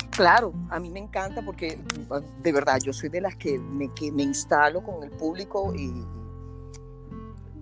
[0.10, 1.80] Claro, a mí me encanta porque
[2.42, 5.94] de verdad yo soy de las que me, que me instalo con el público y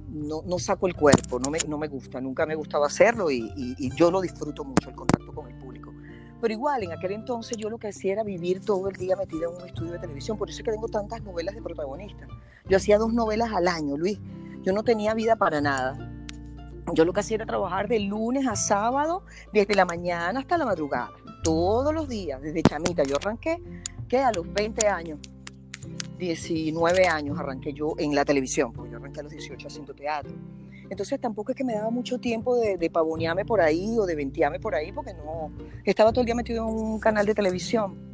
[0.07, 3.51] no, no saco el cuerpo, no me, no me gusta, nunca me gustaba hacerlo y,
[3.55, 5.93] y, yo lo disfruto mucho, el contacto con el público.
[6.39, 9.47] Pero igual, en aquel entonces yo lo que hacía era vivir todo el día metida
[9.47, 10.37] en un estudio de televisión.
[10.37, 12.27] Por eso es que tengo tantas novelas de protagonista.
[12.69, 14.19] Yo hacía dos novelas al año, Luis.
[14.61, 15.97] Yo no tenía vida para nada.
[16.93, 20.65] Yo lo que hacía era trabajar de lunes a sábado, desde la mañana hasta la
[20.65, 21.11] madrugada,
[21.43, 23.03] todos los días, desde chamita.
[23.03, 23.61] Yo arranqué,
[24.07, 24.19] ¿qué?
[24.19, 25.19] A los 20 años,
[26.17, 30.33] 19 años arranqué yo en la televisión, porque yo arranqué a los 18 haciendo teatro.
[30.89, 34.15] Entonces tampoco es que me daba mucho tiempo de, de pavonearme por ahí o de
[34.15, 35.51] ventearme por ahí, porque no,
[35.83, 38.07] estaba todo el día metido en un canal de televisión.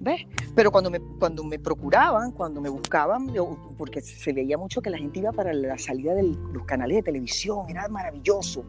[0.00, 0.22] ¿Ves?
[0.54, 4.88] Pero cuando me, cuando me procuraban, cuando me buscaban, yo, porque se veía mucho que
[4.88, 8.64] la gente iba para la salida de los canales de televisión, era maravilloso.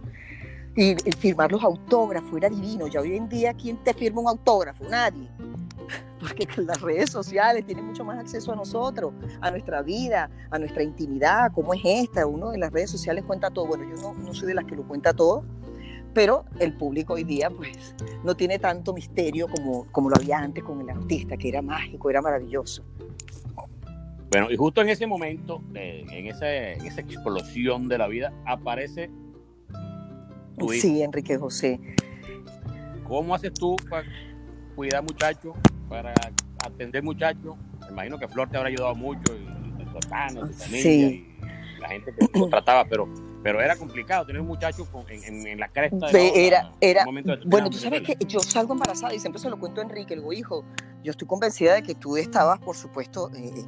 [0.75, 2.87] Y firmar los autógrafos era divino.
[2.87, 4.85] Ya hoy en día, ¿quién te firma un autógrafo?
[4.89, 5.27] Nadie.
[6.19, 10.83] Porque las redes sociales tienen mucho más acceso a nosotros, a nuestra vida, a nuestra
[10.83, 12.25] intimidad, cómo es esta.
[12.25, 13.65] Uno de las redes sociales cuenta todo.
[13.65, 15.43] Bueno, yo no, no soy de las que lo cuenta todo,
[16.13, 20.63] pero el público hoy día pues no tiene tanto misterio como, como lo había antes
[20.63, 22.83] con el artista, que era mágico, era maravilloso.
[24.31, 28.31] Bueno, y justo en ese momento, eh, en, ese, en esa explosión de la vida,
[28.45, 29.09] aparece
[30.67, 30.81] tu hijo.
[30.81, 31.79] Sí, Enrique José.
[33.07, 34.05] ¿Cómo haces tú para
[34.75, 35.53] cuidar muchachos,
[35.89, 36.13] para
[36.65, 37.55] atender muchachos?
[37.81, 41.35] Me imagino que Flor te habrá ayudado mucho, y tu hermano, tu familia, Sí.
[41.77, 43.09] y la gente que lo trataba, pero,
[43.43, 47.05] pero era complicado tener un muchacho con- en, la cresta de la era, era,
[47.45, 50.31] bueno, tú sabes que yo salgo embarazada y siempre se lo cuento a Enrique, digo,
[50.31, 50.63] hijo,
[51.03, 53.65] yo estoy convencida de que tú estabas, por supuesto, eh,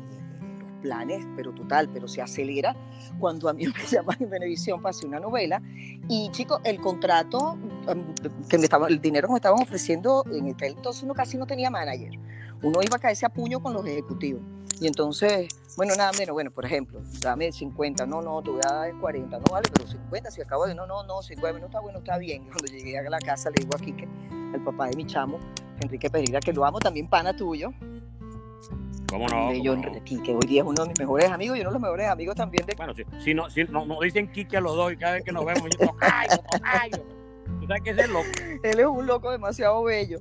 [0.83, 2.75] planes, pero total, pero se acelera
[3.19, 5.61] cuando a mí me llaman en Venevisión para hacer una novela.
[6.07, 8.13] Y chicos, el contrato, em,
[8.47, 11.47] que me estaba, el dinero que me estaban ofreciendo, en aquel entonces uno casi no
[11.47, 12.11] tenía manager.
[12.61, 14.41] Uno iba a caerse a puño con los ejecutivos.
[14.79, 18.73] Y entonces, bueno, nada menos, bueno, por ejemplo, dame 50, no, no, te voy a
[18.73, 21.79] dar 40, no vale, pero 50, si acabo de, no, no, no, 50, no está
[21.79, 22.43] bueno, está bien.
[22.51, 24.07] Cuando llegué a la casa le digo a Quique,
[24.53, 25.39] al papá de mi chamo,
[25.81, 27.71] Enrique Pereira, que lo amo, también pana tuyo.
[29.13, 29.51] ¿Cómo no?
[29.51, 30.03] de yo, ¿Cómo no?
[30.03, 32.35] Quique, hoy día es uno de mis mejores amigos y uno de los mejores amigos
[32.35, 32.73] también de...
[32.75, 35.23] Bueno, si, si no, si no, nos dicen Kiki a los dos y cada vez
[35.23, 37.05] que nos vemos, yo tocayo, tocayo.
[37.59, 38.25] Tú sabes que es loco.
[38.63, 40.19] Él es un loco demasiado bello.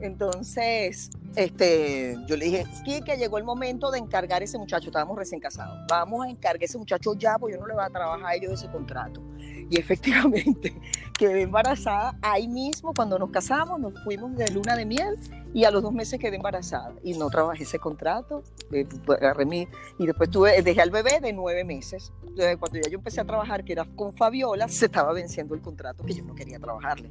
[0.00, 5.40] Entonces, este, yo le dije, Quique, llegó el momento de encargar ese muchacho, estábamos recién
[5.40, 8.34] casados, vamos a encargar ese muchacho ya, porque yo no le voy a trabajar a
[8.34, 9.22] ellos ese contrato.
[9.70, 10.74] Y efectivamente,
[11.18, 15.16] quedé embarazada ahí mismo, cuando nos casamos, nos fuimos de luna de miel
[15.54, 19.68] y a los dos meses quedé embarazada y no trabajé ese contrato, eh, pues, agarré
[19.98, 22.12] y después tuve, dejé al bebé de nueve meses.
[22.22, 25.60] Entonces, cuando ya yo empecé a trabajar, que era con Fabiola, se estaba venciendo el
[25.60, 27.10] contrato que yo no quería trabajarle.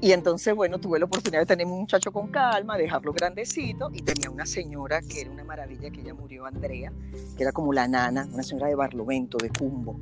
[0.00, 4.02] Y entonces, bueno, tuve la oportunidad de tener un muchacho con calma, dejarlo grandecito, y
[4.02, 6.92] tenía una señora que era una maravilla, que ella murió, Andrea,
[7.36, 9.98] que era como la nana, una señora de Barlovento, de Cumbo.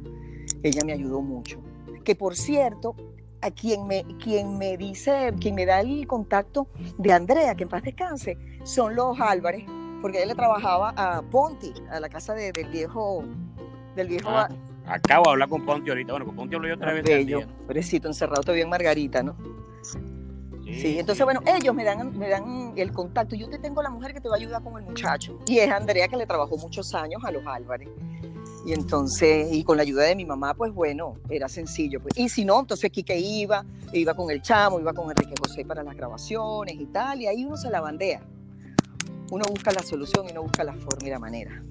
[0.62, 1.58] Ella me ayudó mucho.
[2.04, 2.94] Que por cierto,
[3.40, 7.68] a quien me, quien me dice, quien me da el contacto de Andrea, que en
[7.68, 9.64] paz descanse, son los Álvarez,
[10.00, 13.24] porque ella le trabajaba a Ponti, a la casa de- del viejo,
[13.96, 14.48] del viejo Ah,
[14.86, 16.12] acabo de hablar con Ponti ahorita.
[16.12, 19.36] Bueno, con Ponti hablo yo veces al bello, pobrecito, encerrado todavía en Margarita, ¿no?
[20.64, 23.36] Sí, entonces, bueno, ellos me dan, me dan el contacto.
[23.36, 25.38] Yo te tengo la mujer que te va a ayudar con el muchacho.
[25.46, 27.88] Y es Andrea que le trabajó muchos años a los Álvarez.
[28.64, 32.00] Y entonces, y con la ayuda de mi mamá, pues bueno, era sencillo.
[32.00, 32.16] Pues.
[32.16, 35.82] Y si no, entonces Quique iba, iba con el chamo, iba con Enrique José para
[35.82, 37.20] las grabaciones y tal.
[37.20, 38.22] Y ahí uno se la bandea.
[39.32, 41.62] Uno busca la solución y uno busca la forma y la manera.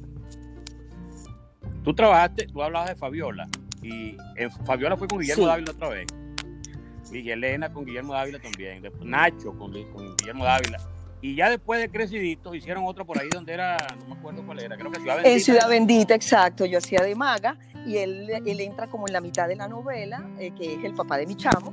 [1.84, 3.47] Tú trabajaste, tú hablabas de Fabiola.
[3.82, 5.49] Y eh, Fabiola fue con Guillermo Sí.
[5.49, 6.08] Dávila otra vez.
[7.12, 8.82] Y Elena con Guillermo Dávila también.
[8.82, 10.80] Después Nacho con, con Guillermo Dávila.
[11.21, 14.60] Y ya después de Crecidito hicieron otro por ahí donde era, no me acuerdo cuál
[14.60, 15.34] era, creo que Ciudad Bendita.
[15.36, 19.21] En Ciudad Bendita, exacto, yo hacía de maga y él, él entra como en la
[19.21, 21.71] mitad de la novela, eh, que es el papá de mi chamo,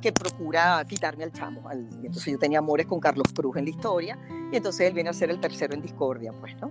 [0.00, 1.68] que procura quitarme al chamo.
[1.68, 4.18] al- y entonces yo tenía amores con Carlos Cruz en la historia
[4.52, 6.70] y entonces él viene a ser el tercero en Discordia, pues, ¿no?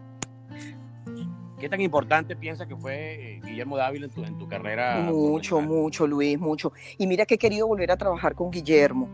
[1.60, 4.98] ¿Qué tan importante piensas que fue eh, Guillermo Dávila en tu, en tu carrera?
[5.02, 6.74] Mucho, mucho, Luis, mucho.
[6.98, 9.10] Y mira que he querido volver a trabajar con Guillermo,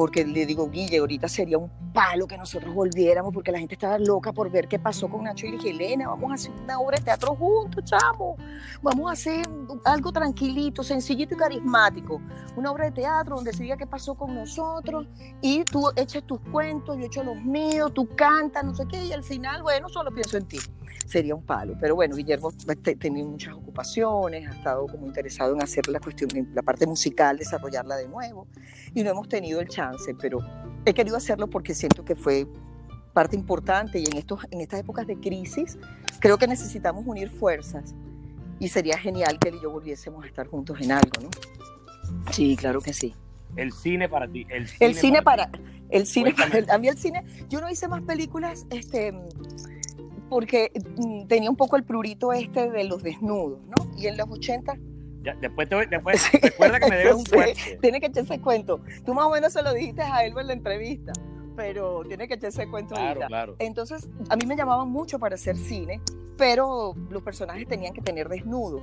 [0.00, 3.98] porque le digo, Guille, ahorita sería un palo que nosotros volviéramos, porque la gente estaba
[3.98, 6.80] loca por ver qué pasó con Nacho y le dije, Elena, vamos a hacer una
[6.80, 8.34] obra de teatro juntos, chamo.
[8.80, 9.46] Vamos a hacer
[9.84, 12.18] algo tranquilito, sencillito y carismático.
[12.56, 15.06] Una obra de teatro donde se diga qué pasó con nosotros
[15.42, 19.12] y tú eches tus cuentos, yo echo los míos, tú cantas, no sé qué, y
[19.12, 20.56] al final, bueno, solo pienso en ti
[21.06, 21.76] sería un palo.
[21.80, 26.30] Pero bueno, Guillermo ha tenido muchas ocupaciones, ha estado como interesado en hacer la cuestión,
[26.54, 28.46] la parte musical, desarrollarla de nuevo,
[28.94, 30.38] y no hemos tenido el chance, pero
[30.84, 32.46] he querido hacerlo porque siento que fue
[33.12, 35.78] parte importante y en, estos, en estas épocas de crisis
[36.20, 37.94] creo que necesitamos unir fuerzas
[38.60, 41.30] y sería genial que él y yo volviésemos a estar juntos en algo, ¿no?
[42.30, 43.14] Sí, claro que sí.
[43.56, 44.46] El cine para ti.
[44.48, 45.60] El cine, El cine para, ti.
[45.90, 46.34] El cine,
[46.70, 49.12] a mí el cine, yo no hice más películas, este,
[50.30, 53.98] porque mm, tenía un poco el prurito este de los desnudos, ¿no?
[53.98, 54.78] Y en los 80
[55.22, 57.60] ya, después, te, después recuerda que me debes un cuento.
[57.82, 58.80] Tiene que echarse cuento.
[59.04, 61.12] Tú más o menos se lo dijiste a él en la entrevista,
[61.56, 63.56] pero tiene que echarse cuento claro, Claro.
[63.58, 66.00] Entonces, a mí me llamaban mucho para hacer cine,
[66.38, 68.80] pero los personajes tenían que tener desnudo.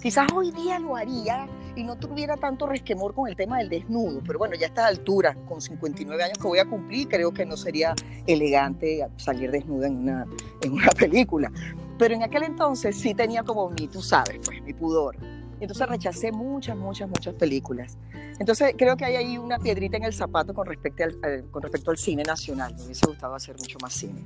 [0.00, 4.22] Quizás hoy día lo haría y no tuviera tanto resquemor con el tema del desnudo,
[4.26, 7.44] pero bueno, ya a esta altura, con 59 años que voy a cumplir, creo que
[7.44, 7.94] no sería
[8.26, 10.26] elegante salir desnuda en una,
[10.62, 11.52] en una película.
[11.98, 15.16] Pero en aquel entonces sí tenía como mi, tú sabes, pues mi pudor.
[15.60, 17.98] Entonces rechacé muchas, muchas, muchas películas.
[18.38, 21.90] Entonces creo que hay ahí una piedrita en el zapato con respecto al, con respecto
[21.90, 22.74] al cine nacional.
[22.74, 24.24] Me hubiese gustado hacer mucho más cine.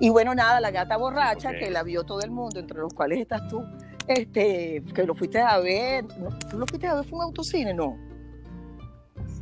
[0.00, 3.20] Y bueno, nada, La Gata Borracha, que la vio todo el mundo, entre los cuales
[3.20, 3.62] estás tú,
[4.08, 6.04] este, que lo fuiste a ver.
[6.50, 7.04] ¿Tú lo fuiste a ver?
[7.04, 7.74] ¿Fue un autocine?
[7.74, 7.96] No.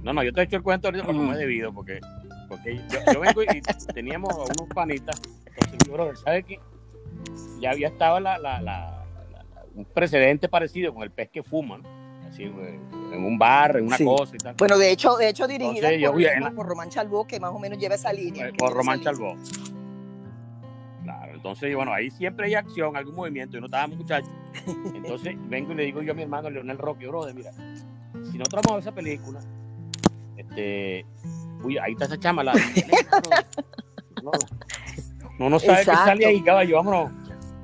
[0.03, 1.99] No, no, yo te he hecho el cuento ahorita porque me he debido, porque,
[2.49, 2.79] porque
[3.13, 3.63] yo, vengo y
[3.95, 5.21] teníamos unos panitas.
[5.73, 6.61] Entonces, ¿sabes qué?
[7.59, 9.05] Ya había estado la, la, la
[9.75, 11.81] un precedente parecido con el pez que fuma,
[12.29, 14.55] Así, en un bar, en una cosa y tal.
[14.57, 15.89] Bueno, de hecho, de hecho dirigida
[16.55, 18.51] por, Román Chalbó, que más o menos lleva esa línea.
[18.59, 19.37] Por Román Chalbó.
[21.45, 24.31] Entonces, bueno, ahí siempre hay acción, algún movimiento, y no estaba muchacho.
[24.95, 28.73] Entonces, vengo y le digo yo a mi hermano Leonel Roque, brother, mira, si a
[28.73, 29.41] ver esa película,
[30.39, 31.05] este,
[31.63, 32.55] uy, ahí está esa chama, la...
[35.39, 37.13] no, no, sabe qué sale ahí, caballo, vámonos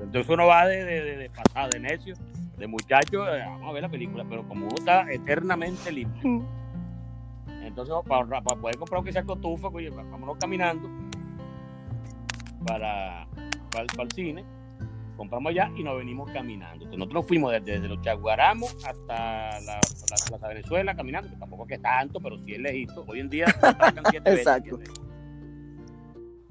[0.03, 2.15] entonces uno va de, de, de, pasada, de necio,
[2.59, 6.45] de muchacho, eh, vamos a ver la película, pero como uno está eternamente limpio.
[7.63, 10.87] Entonces, para, poder comprar aunque sea cotufa, pues, vámonos caminando
[12.67, 13.27] para,
[13.71, 14.45] para, el cine,
[15.17, 16.85] compramos allá y nos venimos caminando.
[16.85, 19.81] Entonces, nosotros fuimos desde, los Chaguaramos hasta la,
[20.29, 23.05] Plaza Venezuela caminando, que tampoco es que tanto, pero sí es lejito.
[23.07, 23.47] Hoy en día,
[24.25, 24.79] Exacto.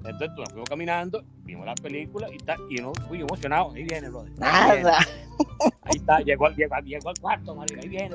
[0.04, 3.72] Entonces, nos fuimos caminando, vimos la película y, está, y uno fui emocionado.
[3.72, 4.32] Ahí viene, brother.
[4.38, 4.98] Nada.
[5.82, 7.80] Ahí está, llegó, llegó, llegó al cuarto, marica.
[7.82, 8.14] Ahí viene,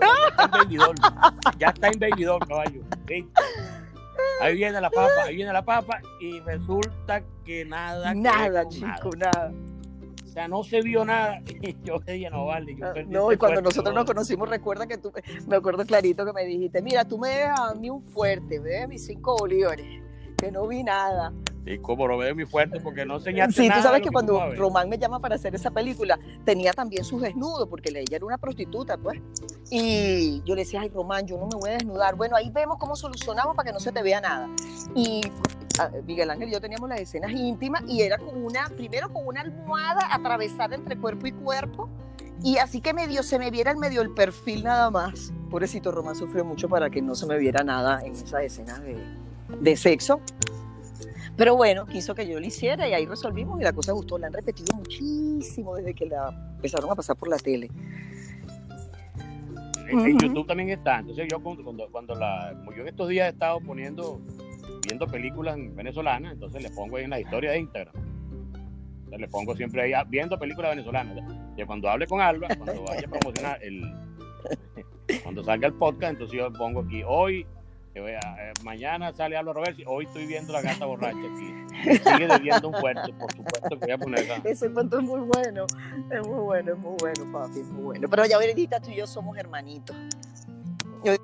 [1.60, 2.82] ya está en Baby caballo.
[4.42, 8.14] Ahí viene la papa, ahí viene la papa y resulta que nada.
[8.14, 9.52] Nada, chico, nada.
[10.24, 11.42] O sea, no se vio nada.
[11.62, 12.76] Y yo dije, no vale.
[12.76, 15.12] Yo ah, no, y cuando nosotros nos conocimos, recuerda que tú,
[15.48, 18.70] me acuerdo clarito que me dijiste, mira, tú me debes a mí un fuerte, me
[18.70, 20.04] debes mis cinco bolívares,
[20.38, 21.32] que no vi nada.
[21.66, 23.64] Y como lo veo muy fuerte porque no enseñaste.
[23.64, 27.22] Sí, tú sabes que cuando Román me llama para hacer esa película, tenía también sus
[27.22, 29.20] desnudos, porque ella era una prostituta, pues.
[29.70, 32.16] Y yo le decía, ay, Román, yo no me voy a desnudar.
[32.16, 34.48] Bueno, ahí vemos cómo solucionamos para que no se te vea nada.
[34.94, 35.22] Y
[36.06, 39.42] Miguel Ángel y yo teníamos las escenas íntimas y era con una, primero con una
[39.42, 41.90] almohada atravesada entre cuerpo y cuerpo.
[42.44, 45.34] Y así que medio se me viera el medio el perfil nada más.
[45.50, 48.98] Pobrecito Román sufrió mucho para que no se me viera nada en esas escenas de,
[49.60, 50.20] de sexo.
[51.38, 54.18] Pero bueno, quiso que yo lo hiciera y ahí resolvimos y la cosa gustó.
[54.18, 57.70] La han repetido muchísimo desde que la empezaron a pasar por la tele.
[59.88, 61.00] En, YouTube también está.
[61.00, 64.22] Entonces yo cuando, cuando la, como yo en estos días he estado poniendo,
[64.88, 67.96] viendo películas venezolanas, entonces le pongo ahí en la historia de Instagram.
[67.96, 71.24] Entonces le pongo siempre ahí ah, viendo películas venezolanas.
[71.58, 73.84] Y cuando hable con Alba, cuando vaya a promocionar el,
[75.24, 77.46] cuando salga el podcast, entonces yo pongo aquí hoy
[77.96, 82.00] eh, mañana sale Álvaro Roberts, hoy estoy viendo la gata borracha aquí.
[82.04, 85.66] sigue debiendo un fuerte, por supuesto que voy a poner Ese cuento es muy bueno,
[86.12, 88.10] es muy bueno, es muy bueno, papi, es muy bueno.
[88.10, 89.96] Pero ya ahorita tú y yo somos hermanitos.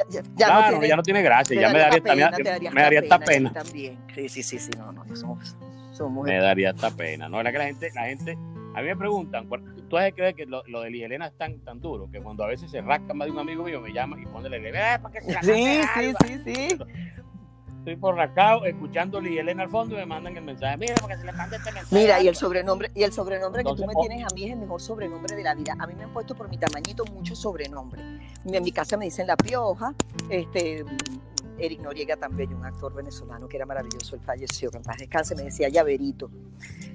[0.09, 2.31] ya, claro, no tiene, ya no tiene gracia, ya me daría, pena,
[2.71, 3.51] me daría esta pena.
[3.51, 3.97] También.
[4.15, 5.57] Sí, sí, sí, sí, no, no, somos,
[5.91, 7.43] somos Me daría esta pena, ¿no?
[7.43, 8.37] La que la gente, la gente,
[8.73, 9.49] a mí me preguntan,
[9.89, 12.47] ¿tú has creer que lo, lo de Ligelena es tan, tan duro que cuando a
[12.47, 15.11] veces se rasca más de un amigo mío me llama y pone el eh, ¿para
[15.11, 16.77] que se Sí, sí, sí, sí.
[17.79, 21.25] Estoy por rascado escuchando Ligelena al fondo y me mandan el mensaje, mira, porque se
[21.25, 21.95] le manda este mensaje.
[21.95, 24.59] Mira, y el sobrenombre, y el sobrenombre que tú me tienes a mí es el
[24.59, 25.75] mejor sobrenombre de la vida.
[25.79, 28.05] A mí me han puesto por mi tamañito muchos sobrenombres.
[28.45, 29.95] En mi casa me dicen La Pioja,
[30.29, 30.85] este
[31.61, 35.35] Eric Noriega también, un actor venezolano que era maravilloso, él falleció, que en paz descanse,
[35.35, 36.29] me decía llaverito.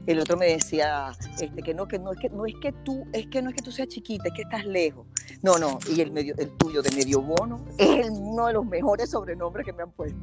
[0.07, 3.07] El otro me decía este, que no, que no es que no es que tú,
[3.13, 5.07] es que no es que tú seas chiquita, es que estás lejos.
[5.43, 9.11] No, no, y el medio, el tuyo de medio bono es uno de los mejores
[9.11, 10.19] sobrenombres que me han puesto.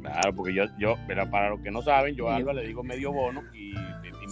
[0.00, 2.82] Claro, porque yo, yo, pero para los que no saben, yo a Alba le digo
[2.82, 3.74] medio bono y,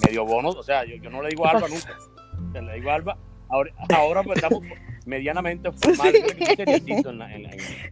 [0.07, 2.61] medio bono, o sea, yo, yo no le digo Alba nunca.
[2.61, 3.17] le digo Alba,
[3.49, 4.63] ahora, ahora pues estamos
[5.07, 6.13] medianamente formal.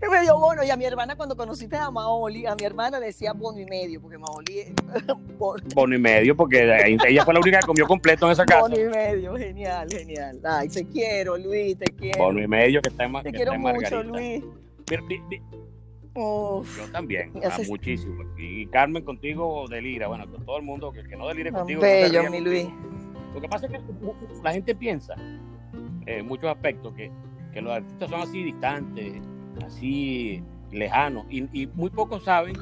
[0.00, 0.62] En medio bono.
[0.64, 4.00] Y a mi hermana, cuando conociste a Maoli, a mi hermana decía bono y medio,
[4.00, 4.72] porque Maoli es.
[5.74, 5.94] bono.
[5.94, 6.62] y medio, porque
[7.08, 8.62] ella fue la única que comió completo en esa casa.
[8.62, 10.40] Bono y medio, genial, genial.
[10.44, 12.18] Ay, te quiero, Luis, te quiero.
[12.18, 14.42] Bono y medio, que está en Te quiero mucho, Luis.
[16.14, 18.24] Yo también, ah, muchísimo.
[18.36, 21.80] Y Carmen contigo delira, bueno, con todo el mundo que, no delire contigo.
[21.80, 22.66] Bello, mi Luis.
[23.34, 23.80] Lo que pasa es que
[24.42, 25.14] la gente piensa
[26.06, 27.10] en muchos aspectos que,
[27.52, 29.22] que los artistas son así distantes,
[29.64, 32.54] así lejanos, y, muy pocos saben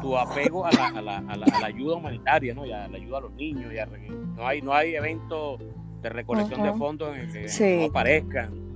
[0.00, 2.66] tu apego a la, a la, a la, ayuda humanitaria, ¿no?
[2.66, 3.72] Y a la ayuda a los niños.
[3.72, 5.60] Y no hay no hay eventos
[6.02, 8.66] de recolección de fondos en el que no aparezcan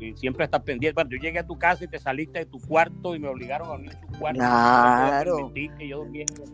[0.00, 0.94] y siempre estás pendiente.
[0.94, 3.68] Bueno, yo llegué a tu casa y te saliste de tu cuarto y me obligaron
[3.68, 4.38] a dormir en tu cuarto.
[4.38, 5.52] Claro.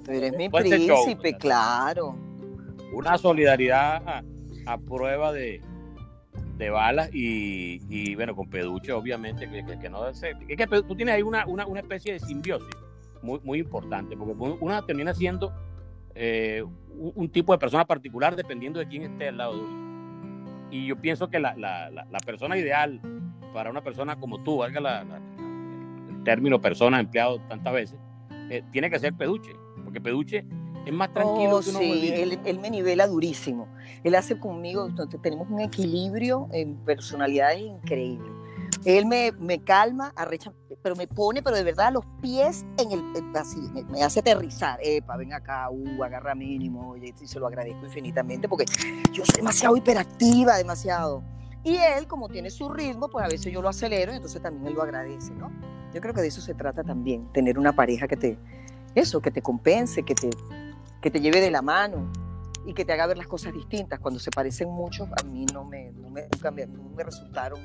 [0.04, 2.16] Tú eres mi príncipe, claro.
[2.92, 4.24] Una solidaridad
[4.66, 5.60] a, prueba de,
[6.56, 11.14] de balas y, y, bueno, con peduche, obviamente, que, que, no es que tú tienes
[11.14, 12.74] ahí una, una, una, especie de simbiosis
[13.22, 15.52] muy, muy importante, porque una termina siendo
[16.14, 19.86] eh, un, tipo de persona particular dependiendo de quién esté al lado de uno
[20.70, 23.00] y yo pienso que la, la, la, persona ideal
[23.52, 25.04] para una persona como tú, valga
[26.08, 28.00] el término persona empleado tantas veces,
[28.50, 29.52] eh, tiene que ser peduche,
[29.84, 30.44] porque peduche
[30.86, 33.66] es más tranquilo oh, que uno sí, él, él, me nivela durísimo.
[34.04, 34.88] Él hace conmigo,
[35.20, 38.30] tenemos un equilibrio en personalidades increíble.
[38.84, 43.02] Él me, me calma, arrecha, pero me pone, pero de verdad, los pies en el,
[43.34, 43.58] así,
[43.90, 44.78] me, hace aterrizar.
[44.80, 48.66] Epa, ven acá, uh, agarra mínimo, y, se lo agradezco infinitamente porque
[49.12, 51.24] yo soy demasiado hiperactiva, demasiado.
[51.64, 54.68] Y él, como tiene su ritmo, pues a veces yo lo acelero y entonces también
[54.68, 55.50] él lo agradece, ¿no?
[55.92, 58.38] Yo creo que de eso se trata también, tener una pareja que te,
[58.94, 60.30] eso, que te compense, que te,
[61.06, 62.10] que te lleve de la mano
[62.66, 64.00] y que te haga ver las cosas distintas.
[64.00, 66.26] Cuando se parecen mucho, a mí no me, no me,
[66.66, 67.60] no me resultaron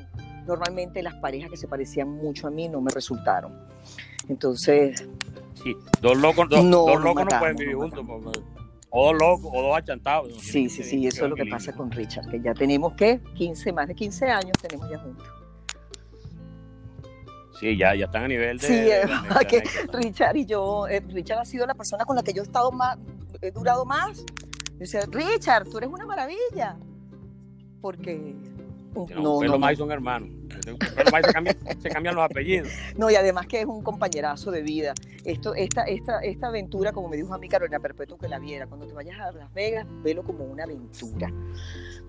[0.46, 3.52] normalmente las parejas que se parecían mucho a mí no me resultaron.
[4.30, 5.08] Entonces...
[5.56, 8.06] Sí, dos locos, dos, no, dos locos no, pueden vivir juntos.
[8.92, 10.36] O dos locos, o dos achantados.
[10.40, 13.74] Sí, sí, sí, eso es lo que pasa con Richard, que ya tenemos que 15,
[13.74, 15.28] más de 15 años tenemos ya juntos.
[17.60, 18.68] Sí, ya, ya están a nivel de.
[18.68, 19.64] Sí, que
[19.94, 22.72] Richard y yo, eh, Richard ha sido la persona con la que yo he estado
[22.72, 22.98] más,
[23.42, 24.24] he durado más.
[24.78, 26.78] Dice, Richard, tú eres una maravilla.
[27.82, 28.36] Porque
[28.94, 30.30] no, no, no, son hermanos.
[30.64, 32.70] Se cambian, se cambian, los apellidos.
[32.98, 34.94] No, y además que es un compañerazo de vida.
[35.24, 38.68] Esto, esta, esta, esta aventura, como me dijo a mí Carolina Perpetuo que la viera,
[38.68, 41.32] cuando te vayas a Las Vegas, velo como una aventura.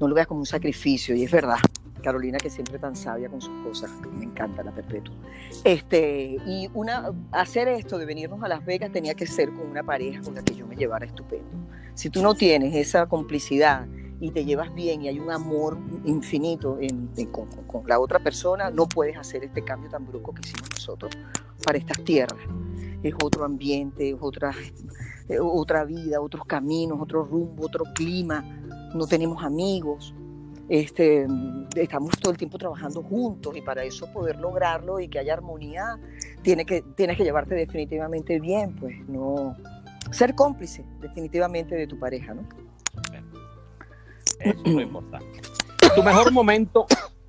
[0.01, 1.59] No lo veas como un sacrificio, y es verdad.
[2.03, 5.15] Carolina, que siempre tan sabia con sus cosas, me encanta la Perpetua.
[5.63, 9.85] Este, y una, hacer esto de venirnos a Las Vegas tenía que ser con una
[9.85, 11.49] pareja con la que yo me llevara estupendo.
[11.95, 13.87] Si tú no tienes esa complicidad,
[14.23, 17.49] y te llevas bien y hay un amor infinito en, con,
[17.89, 21.11] la otra persona, no puedes hacer este cambio tan brusco que hicimos nosotros
[21.65, 22.39] para estas tierras.
[23.03, 24.55] Es otro ambiente, es otra,
[25.29, 28.45] eh, otra vida, otros caminos, otro rumbo, otro clima.
[28.95, 30.15] No tenemos amigos.
[30.69, 31.27] Este,
[31.75, 35.99] estamos todo el tiempo trabajando juntos y para eso poder lograrlo y que haya armonía,
[36.43, 39.57] tiene que, tienes que llevarte definitivamente bien, pues no
[40.13, 42.47] ser cómplice definitivamente de tu pareja, ¿no?
[44.45, 45.41] Eso es lo importante.
[45.95, 46.87] Tu mejor momento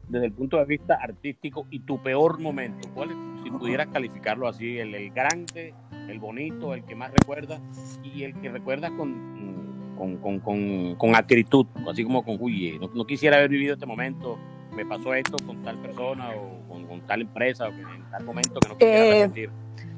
[0.07, 4.47] desde el punto de vista artístico y tu peor momento, ¿cuál es, si pudieras calificarlo
[4.47, 5.73] así, el, grande,
[6.07, 7.61] el bonito, el que más recuerdas
[8.03, 13.05] y el que recuerdas con, con, con, con, con acritud, así como con, uy, no,
[13.05, 14.37] quisiera haber vivido este momento,
[14.75, 18.69] me pasó esto con tal persona o con, tal empresa o en tal momento que
[18.69, 19.49] no quisiera eh, repetir.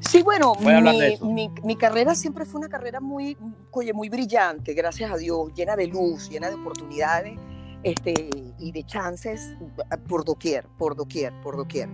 [0.10, 3.38] Sí, bueno, mi, mi, carrera siempre fue una carrera muy,
[3.72, 7.40] oye, muy brillante, gracias a Dios, llena de luz, llena de oportunidades
[7.84, 8.30] este,
[8.60, 9.56] y de chances
[10.08, 11.90] por doquier, por doquier, por doquier.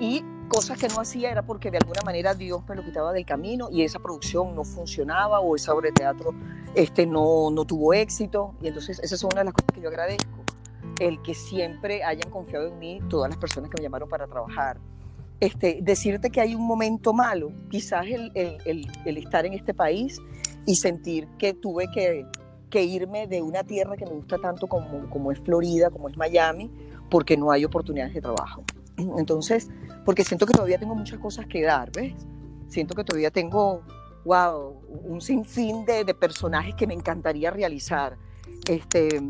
[0.00, 3.24] Y cosas que no hacía era porque de alguna manera Dios me lo quitaba del
[3.24, 6.34] camino y esa producción no funcionaba o esa obra de teatro
[6.74, 8.54] este, no, no tuvo éxito.
[8.60, 10.44] Y entonces esa es una de las cosas que yo agradezco,
[11.00, 14.78] el que siempre hayan confiado en mí todas las personas que me llamaron para trabajar
[15.42, 20.20] este, decirte que hay un momento malo, quizás el, estar en este país
[20.66, 25.40] y sentir que tuve que, irme de una tierra que me gusta tanto como, es
[25.40, 26.70] Florida, como es Miami,
[27.10, 28.62] porque no hay oportunidades de trabajo.
[29.18, 29.68] Entonces,
[30.04, 32.14] porque siento que todavía tengo muchas cosas que dar, ¿ves?
[32.68, 33.82] Siento que todavía tengo,
[34.24, 38.16] wow, un sinfín de, de personajes que me encantaría realizar,
[38.68, 39.20] este,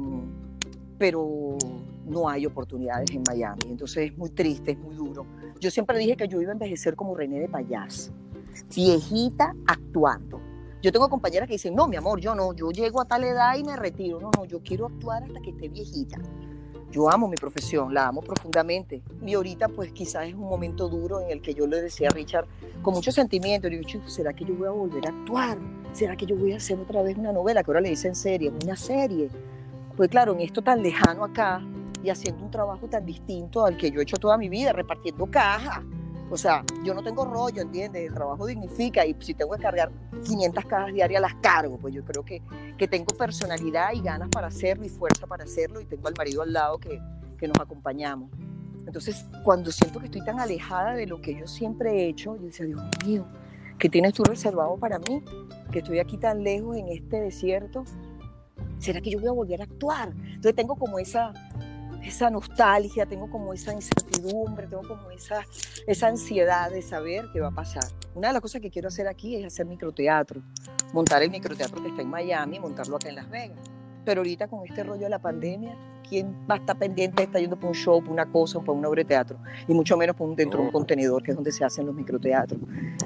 [0.98, 1.56] pero
[2.06, 3.62] no hay oportunidades en Miami.
[3.68, 5.26] Entonces es muy triste, es muy duro.
[5.60, 8.12] Yo siempre dije que yo iba a envejecer como René de Payas,
[8.74, 10.40] viejita actuando.
[10.82, 13.56] Yo tengo compañeras que dicen, no, mi amor, yo no, yo llego a tal edad
[13.56, 14.20] y me retiro.
[14.20, 16.18] No, no, yo quiero actuar hasta que esté viejita.
[16.90, 19.02] Yo amo mi profesión, la amo profundamente.
[19.24, 22.10] Y ahorita, pues quizás es un momento duro en el que yo le decía a
[22.10, 22.46] Richard
[22.82, 23.68] con mucho sentimiento.
[23.68, 25.56] Le digo, ¿será que yo voy a volver a actuar?
[25.92, 27.62] ¿Será que yo voy a hacer otra vez una novela?
[27.62, 29.30] Que ahora le dicen serie, una serie.
[29.96, 31.62] Pues claro, en esto tan lejano acá,
[32.02, 35.26] y haciendo un trabajo tan distinto al que yo he hecho toda mi vida, repartiendo
[35.26, 35.80] cajas.
[36.30, 38.08] O sea, yo no tengo rollo, ¿entiendes?
[38.08, 39.92] El trabajo dignifica y si tengo que cargar
[40.24, 41.78] 500 cajas diarias, las cargo.
[41.78, 42.40] Pues yo creo que,
[42.78, 46.42] que tengo personalidad y ganas para hacerlo y fuerza para hacerlo y tengo al marido
[46.42, 46.98] al lado que,
[47.38, 48.30] que nos acompañamos.
[48.86, 52.46] Entonces, cuando siento que estoy tan alejada de lo que yo siempre he hecho, yo
[52.46, 53.26] decía, Dios mío,
[53.78, 55.22] ¿qué tienes tú reservado para mí?
[55.70, 57.84] Que estoy aquí tan lejos en este desierto.
[58.78, 60.12] ¿Será que yo voy a volver a actuar?
[60.16, 61.32] Entonces tengo como esa,
[62.04, 65.42] esa nostalgia, tengo como esa incertidumbre, tengo como esa,
[65.86, 67.84] esa ansiedad de saber qué va a pasar.
[68.14, 70.42] Una de las cosas que quiero hacer aquí es hacer microteatro,
[70.92, 73.58] montar el microteatro que está en Miami, montarlo acá en Las Vegas.
[74.04, 75.76] Pero ahorita con este rollo de la pandemia,
[76.08, 78.88] ¿quién va a estar pendiente está yendo para un show, para una cosa, para una
[78.88, 79.38] obra de teatro?
[79.68, 81.94] Y mucho menos por un, dentro de un contenedor, que es donde se hacen los
[81.94, 82.60] microteatros.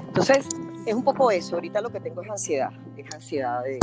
[0.07, 0.47] Entonces,
[0.87, 1.55] es un poco eso.
[1.55, 3.77] Ahorita lo que tengo es ansiedad, es ansiedad de,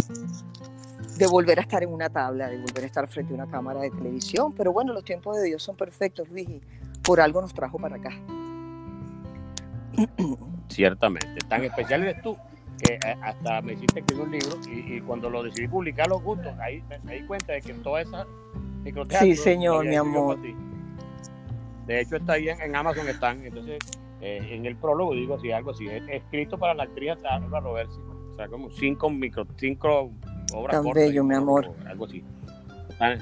[1.16, 3.80] de volver a estar en una tabla, de volver a estar frente a una cámara
[3.80, 4.52] de televisión.
[4.52, 6.60] Pero bueno, los tiempos de Dios son perfectos, Luis, y
[7.02, 8.10] por algo nos trajo para acá.
[10.68, 11.38] Ciertamente.
[11.48, 12.36] Tan especial eres tú
[12.82, 16.22] que eh, hasta me hiciste escribir un libro y, y cuando lo decidí publicar los
[16.22, 18.26] gustos, ahí me, di cuenta de que todas esas
[18.82, 19.36] microteatros...
[19.36, 20.38] Sí, señor, mi amor.
[21.86, 23.44] De hecho, está ahí en, en Amazon, están.
[23.44, 23.78] Entonces,
[24.20, 27.94] eh, en el prólogo digo así, algo así, es escrito para la actriz Alba Roberts.
[28.32, 30.10] O sea, como cinco micro, cinco
[30.52, 31.72] obras Tan bello, mi amor.
[31.86, 32.22] Algo así.
[32.90, 33.18] Están,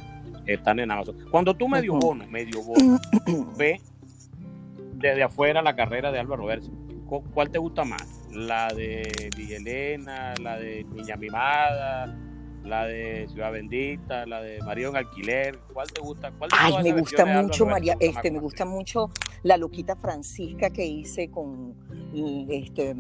[0.47, 1.17] están, en Amazon.
[1.31, 2.99] Cuando tú medio bono, medio bono,
[3.57, 3.81] ve
[4.95, 6.71] desde afuera la carrera de Alba Roberts,
[7.07, 8.27] ¿cuál te gusta más?
[8.31, 9.03] ¿La de
[9.57, 12.17] Elena, la de Niña Mimada,
[12.65, 15.59] la de Ciudad Bendita, la de María en Alquiler?
[15.73, 16.31] ¿Cuál te gusta?
[16.33, 19.11] ¿Cuál Ay, me gusta mucho María, este, me gusta mucho
[19.43, 21.75] la loquita Francisca que hice con
[22.51, 22.95] este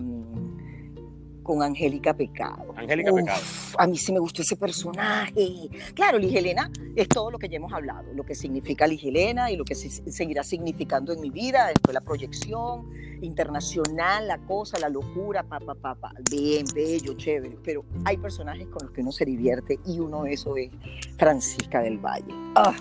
[1.43, 2.75] con Angélica Pecado.
[2.77, 3.41] Angélica Pecado.
[3.79, 5.69] A mí sí me gustó ese personaje.
[5.95, 9.51] Claro, Ligia Elena es todo lo que ya hemos hablado, lo que significa Ligia Elena
[9.51, 12.91] y lo que seguirá significando en mi vida, después la proyección
[13.23, 16.15] internacional, la cosa, la locura, papá, papá, pa, pa.
[16.31, 17.57] bien, bello, chévere.
[17.63, 20.71] Pero hay personajes con los que uno se divierte y uno de esos es
[21.19, 22.35] Francisca del Valle.
[22.55, 22.75] ¡Ah!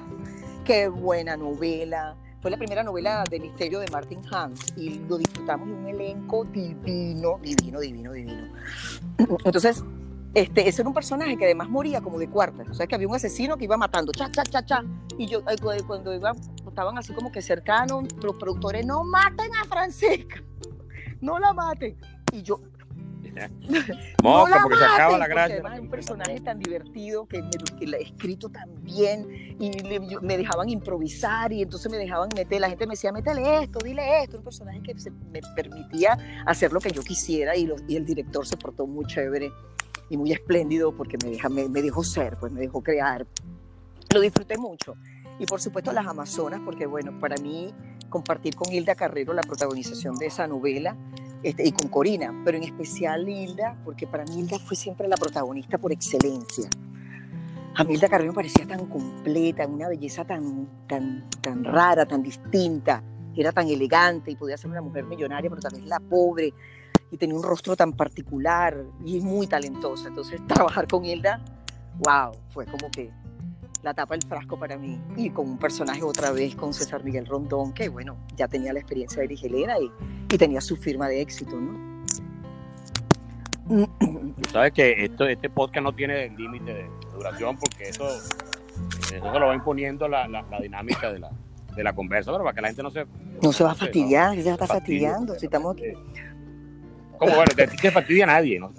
[0.66, 2.16] ¡Qué buena novela!
[2.42, 6.44] Fue la primera novela de misterio de Martin Hans y lo disfrutamos de un elenco
[6.46, 8.48] divino, divino, divino, divino.
[9.46, 9.84] Entonces,
[10.34, 12.64] este, ese era un personaje que además moría como de cuarta.
[12.68, 14.84] O sea, que había un asesino que iba matando, cha, cha, cha, cha.
[15.20, 15.44] Y yo,
[15.86, 16.36] cuando iban,
[16.68, 20.42] estaban así como que cercanos, los productores, no maten a Francisca,
[21.22, 21.96] no la maten.
[22.32, 22.60] Y yo,
[23.70, 23.80] no
[24.24, 25.56] Moca, porque se acaba la gracia.
[25.56, 29.72] Además, es un personaje tan divertido que, me, que lo he escrito tan bien y
[29.72, 32.62] le, me dejaban improvisar y entonces me dejaban meter.
[32.62, 34.38] La gente me decía, métele esto, dile esto.
[34.38, 38.06] Un personaje que se, me permitía hacer lo que yo quisiera y, lo, y, el
[38.06, 39.52] director se portó muy chévere
[40.10, 43.26] y muy espléndido porque me, deja, me, me dejó ser, pues me dejó crear.
[44.14, 44.96] Lo disfruté mucho.
[45.40, 47.74] Y por supuesto las Amazonas, porque bueno, para mí
[48.10, 50.96] compartir con Hilda Carrero la protagonización de esa novela
[51.44, 55.16] este, y con Corina, pero en especial Hilda, porque para mí Hilda fue siempre la
[55.16, 56.70] protagonista por excelencia.
[57.76, 63.02] A mí Hilda me parecía tan completa, una belleza tan, tan, tan rara, tan distinta,
[63.36, 66.54] era tan elegante y podía ser una mujer millonaria, pero también la pobre,
[67.12, 70.10] y tenía un rostro tan particular y muy talentosa.
[70.10, 71.42] Entonces, trabajar con Hilda,
[72.00, 73.12] wow, fue como que
[73.84, 75.00] la tapa del frasco para mí.
[75.16, 78.80] Y con un personaje otra vez, con César Miguel Rondón, que bueno, ya tenía la
[78.80, 79.92] experiencia de Erigelena y,
[80.34, 81.92] y tenía su firma de éxito, ¿no?
[84.52, 89.48] Sabes que esto, este podcast no tiene límite de duración porque eso, eso se lo
[89.48, 91.32] va imponiendo la, la, la dinámica de la,
[91.76, 93.06] de la conversa, pero para que la gente no se...
[93.42, 95.94] No se va a fastidiar, no, se está fastidiando, si estamos aquí.
[97.18, 98.72] Como bueno, de ti se fastidia nadie, ¿no?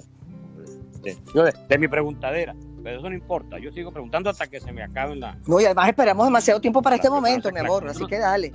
[1.00, 3.59] De, de, de mi preguntadera pero eso no importa.
[3.59, 5.39] Yo sigo preguntando hasta que se me acaben la.
[5.47, 8.53] No, y además esperamos demasiado tiempo para este momento, mi amor, así que dale.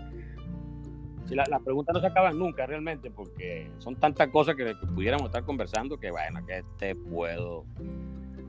[1.27, 4.87] Si las la preguntas no se acaban nunca realmente, porque son tantas cosas que, que,
[4.87, 7.65] pudiéramos estar conversando que, bueno, que te puedo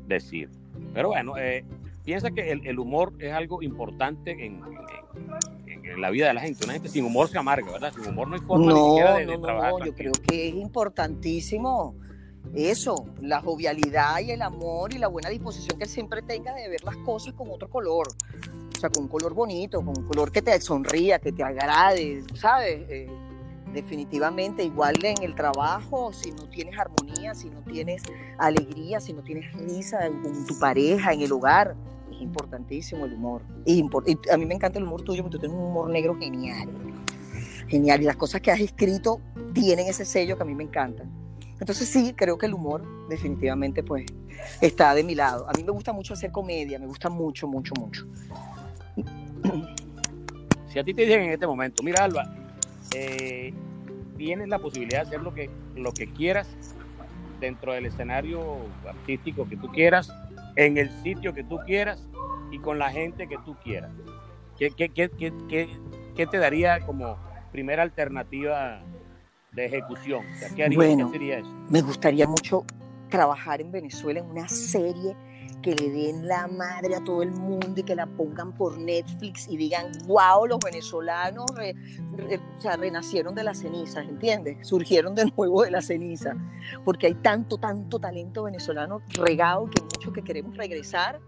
[0.06, 0.48] decir.
[0.94, 1.64] Pero bueno, eh,
[2.04, 4.62] piensa que el, el, humor es algo importante en,
[5.66, 6.64] en, en, la vida de la gente.
[6.64, 7.92] Una gente sin humor se amarga, ¿verdad?
[7.92, 9.72] Sin humor no hay forma no, ni siquiera de, de no, trabajar.
[9.72, 11.96] No, yo creo que es importantísimo
[12.54, 16.82] eso, la jovialidad y el amor y la buena disposición que siempre tenga de ver
[16.84, 18.08] las cosas con otro color.
[18.76, 22.22] O sea, con un color bonito, con un color que te sonría, que te agrade,
[22.34, 22.88] ¿sabes?
[22.88, 23.08] Eh,
[23.72, 28.02] definitivamente, igual en el trabajo, si no tienes armonía, si no tienes
[28.38, 31.76] alegría, si no tienes risa con tu pareja, en el hogar,
[32.10, 33.42] es importantísimo el humor.
[33.64, 36.68] Y, a mí me encanta el humor tuyo porque tú tienes un humor negro genial.
[37.68, 38.00] Genial.
[38.02, 39.20] Y las cosas que has escrito
[39.52, 41.27] tienen ese sello que a mí me encantan.
[41.60, 44.06] Entonces sí, creo que el humor definitivamente pues
[44.60, 45.48] está de mi lado.
[45.48, 48.06] A mí me gusta mucho hacer comedia, me gusta mucho, mucho, mucho.
[50.68, 52.30] Si a ti te dicen en este momento, mira Alba,
[52.94, 53.52] eh,
[54.16, 56.48] tienes la posibilidad de hacer lo que, lo que quieras
[57.40, 60.12] dentro del escenario artístico que tú quieras,
[60.56, 62.06] en el sitio que tú quieras
[62.50, 63.90] y con la gente que tú quieras.
[64.58, 65.08] ¿Qué, qué, qué,
[66.16, 67.16] qué te daría como
[67.52, 68.80] primera alternativa
[69.58, 70.24] de ejecución?
[70.56, 71.50] ¿qué, haría, bueno, sería eso?
[71.68, 72.64] Me gustaría mucho
[73.08, 75.16] trabajar en Venezuela en una serie
[75.62, 79.48] que le den la madre a todo el mundo y que la pongan por Netflix
[79.48, 81.46] y digan, wow, los venezolanos
[82.78, 84.66] renacieron de las cenizas, ¿entiendes?
[84.66, 86.36] Surgieron de nuevo de la ceniza,
[86.84, 91.20] porque hay tanto, tanto talento venezolano regado que muchos que queremos regresar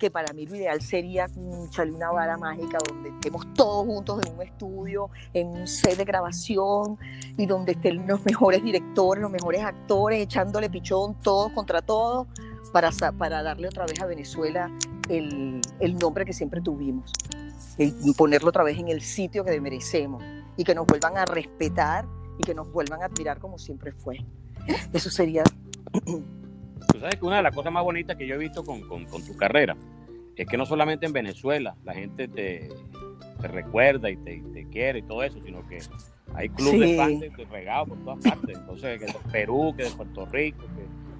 [0.00, 1.28] que para mí lo ideal sería
[1.68, 6.04] echarle una vara mágica donde estemos todos juntos en un estudio, en un set de
[6.04, 6.98] grabación
[7.36, 12.26] y donde estén los mejores directores, los mejores actores, echándole pichón todos contra todos
[12.72, 14.74] para, para darle otra vez a Venezuela
[15.08, 17.12] el, el nombre que siempre tuvimos
[17.78, 20.22] y ponerlo otra vez en el sitio que merecemos
[20.56, 22.06] y que nos vuelvan a respetar
[22.38, 24.18] y que nos vuelvan a admirar como siempre fue.
[24.92, 25.42] Eso sería
[26.92, 29.06] Tú sabes que una de las cosas más bonitas que yo he visto con, con,
[29.06, 29.76] tu carrera
[30.36, 32.68] es que no solamente en Venezuela la gente te,
[33.40, 35.78] te recuerda y te, te, quiere y todo eso, sino que
[36.34, 38.58] hay clubes de fans regados por todas partes.
[38.58, 40.64] Entonces, que de Perú, que de Puerto Rico,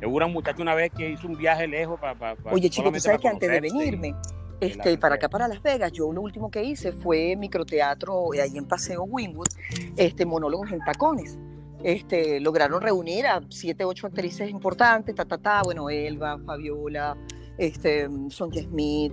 [0.00, 2.14] que, hubo un muchacho una vez que hizo un viaje lejos para.
[2.14, 4.14] para Oye, chico, tú sabes que antes de venirme.
[4.60, 8.66] Este, para acá, para Las Vegas, yo lo último que hice fue microteatro ahí en
[8.66, 9.48] Paseo Winwood,
[9.96, 11.38] este, monólogos en tacones
[11.82, 17.16] este, lograron reunir a siete, ocho actrices importantes, ta, ta, ta, bueno, Elba, Fabiola,
[17.58, 19.12] este, Sonja Smith,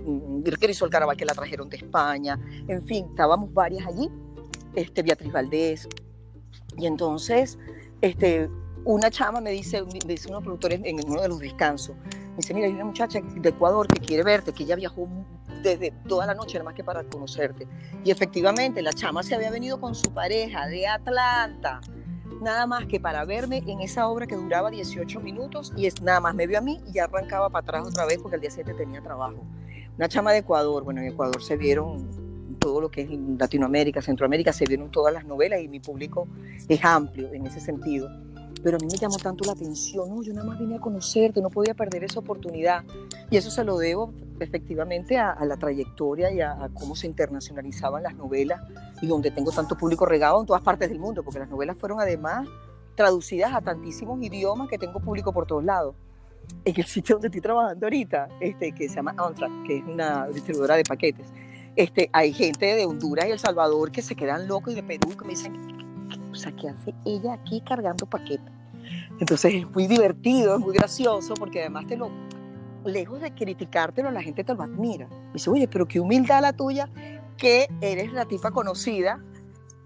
[0.60, 4.08] Crisol Caraval que la trajeron de España, en fin, estábamos varias allí,
[4.74, 5.88] este, Beatriz Valdés,
[6.76, 7.58] y entonces,
[8.00, 8.48] este,
[8.84, 12.54] una chama me dice, me dice unos productores en uno de los descansos, me dice,
[12.54, 15.08] mira, hay una muchacha de Ecuador que quiere verte, que ella viajó
[15.62, 17.66] desde toda la noche, nada más que para conocerte.
[18.04, 21.80] Y efectivamente, la chama se había venido con su pareja de Atlanta,
[22.40, 26.20] nada más que para verme en esa obra que duraba 18 minutos y es, nada
[26.20, 28.50] más me vio a mí y ya arrancaba para atrás otra vez porque el día
[28.50, 29.44] 7 tenía trabajo.
[29.96, 32.06] Una chama de Ecuador, bueno, en Ecuador se vieron
[32.58, 36.28] todo lo que es Latinoamérica, Centroamérica, se vieron todas las novelas y mi público
[36.68, 38.08] es amplio en ese sentido
[38.62, 41.40] pero a mí me llamó tanto la atención, no, yo nada más vine a conocerte,
[41.40, 42.84] no podía perder esa oportunidad.
[43.30, 48.14] Y eso se lo debo efectivamente a, la trayectoria y a, cómo se internacionalizaban las
[48.14, 48.60] novelas
[49.00, 52.00] y donde tengo tanto público regado en todas partes del mundo, porque las novelas fueron
[52.00, 52.48] además
[52.94, 55.94] traducidas a tantísimos idiomas que tengo público por todos lados.
[56.64, 60.26] En el sitio donde estoy trabajando ahorita, este, que se llama Amtrak, que es una
[60.28, 61.26] distribuidora de paquetes,
[61.76, 65.16] este, hay gente de Honduras y El Salvador que se quedan locos y de Perú
[65.16, 65.77] que me dicen,
[66.38, 68.52] sea, ¿qué hace ella aquí cargando paquetes?
[69.20, 72.10] Entonces es muy divertido, es muy gracioso, porque además te lo,
[72.84, 75.08] lejos de criticártelo, la gente te lo admira.
[75.32, 76.88] Dice, oye, pero qué humildad la tuya,
[77.36, 79.20] que eres la tipa conocida,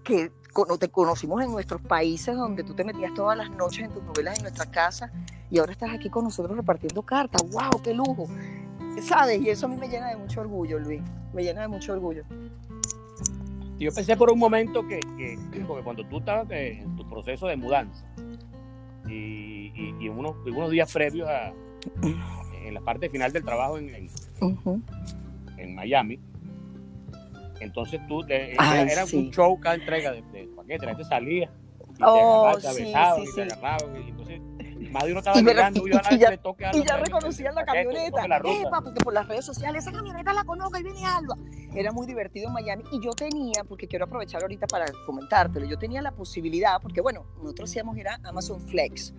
[0.03, 0.31] que
[0.79, 4.37] te conocimos en nuestros países, donde tú te metías todas las noches en tus novelas
[4.37, 5.11] en nuestra casa,
[5.49, 7.41] y ahora estás aquí con nosotros repartiendo cartas.
[7.49, 8.27] ¡Wow, qué lujo!
[9.01, 9.41] ¿Sabes?
[9.41, 11.01] Y eso a mí me llena de mucho orgullo, Luis.
[11.33, 12.23] Me llena de mucho orgullo.
[13.83, 15.01] Yo pensé por un momento que,
[15.67, 18.07] porque cuando tú estabas en tu proceso de mudanza
[19.09, 21.51] y, unos, unos, días previos a
[22.63, 24.09] en la parte final del trabajo en,
[25.57, 26.17] en, Miami,
[27.59, 31.51] entonces tú era un show cada entrega de, de paquete, la gente salía
[31.99, 34.41] y oh, te agarraba, sí, y te agarraban, y entonces
[34.99, 36.39] estaba y, mirando, y, y, ya,
[36.73, 38.25] y ya reconocían la camioneta.
[38.25, 41.35] Epa, porque por las redes sociales, esa camioneta la conozco, y viene Alba.
[41.75, 42.83] Era muy divertido en Miami.
[42.91, 47.25] Y yo tenía, porque quiero aprovechar ahorita para comentártelo, yo tenía la posibilidad, porque bueno,
[47.37, 49.13] nosotros hacíamos era Amazon Flex.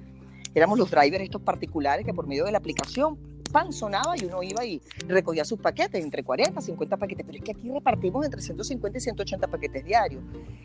[0.54, 3.18] Éramos los drivers estos particulares que por medio de la aplicación
[3.54, 7.44] pan sonaba y uno iba y recogía sus paquetes, entre 40 50 paquetes, pero es
[7.44, 10.22] que aquí repartimos entre 150 y 180 paquetes diarios.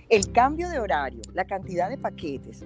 [0.10, 2.66] El cambio de horario, la cantidad de paquetes,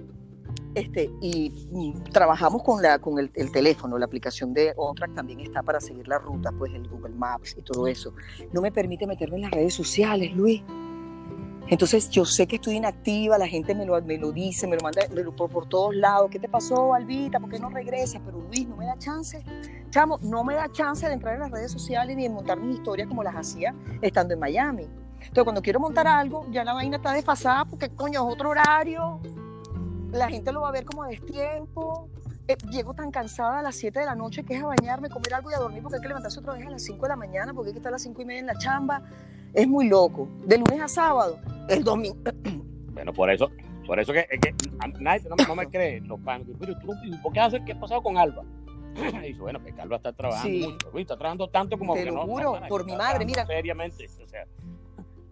[0.74, 5.80] este, y, trabajamos con, la, con el, teléfono, la aplicación de OnTrack también está para
[5.80, 8.12] seguir la ruta, pues el Google Maps y todo eso.
[8.52, 10.62] No me permite meterme en las redes sociales, Luis.
[11.68, 14.82] Entonces yo sé que estoy inactiva, la gente me lo, me lo dice, me lo
[14.82, 15.02] manda
[15.36, 16.28] por, por, todos lados.
[16.30, 17.40] ¿Qué te pasó, Albita?
[17.40, 18.20] ¿Por qué no regresas?
[18.24, 19.42] Pero Luis, no me da chance.
[19.90, 22.76] Chamo, no me da chance de entrar en las redes sociales ni de montar mis
[22.76, 24.88] historias como las hacía estando en Miami.
[25.14, 29.20] Entonces cuando quiero montar algo, ya la vaina está desfasada porque coño es otro horario
[30.14, 32.08] la gente lo va a ver como a destiempo.
[32.46, 35.34] Eh, llego tan cansada a las 7 de la noche que es a bañarme, comer
[35.34, 37.16] algo y a dormir porque hay que levantarse otra vez a las 5 de la
[37.16, 39.02] mañana porque hay que estar a las 5 y media en la chamba.
[39.52, 40.28] Es muy loco.
[40.44, 41.38] De lunes a sábado,
[41.68, 42.16] el domingo.
[42.94, 43.50] Bueno, por eso,
[43.88, 44.54] por eso que, que
[45.00, 46.46] nadie no, me cree los panos.
[46.60, 48.44] Pero tú, ¿por qué haces qué ha pasado con Alba?
[48.94, 50.98] Y dice, bueno, pues Alba está trabajando mucho.
[50.98, 53.44] Está trabajando tanto como Te que lo juro, por mi madre, mira.
[53.44, 54.46] Seriamente, o sea,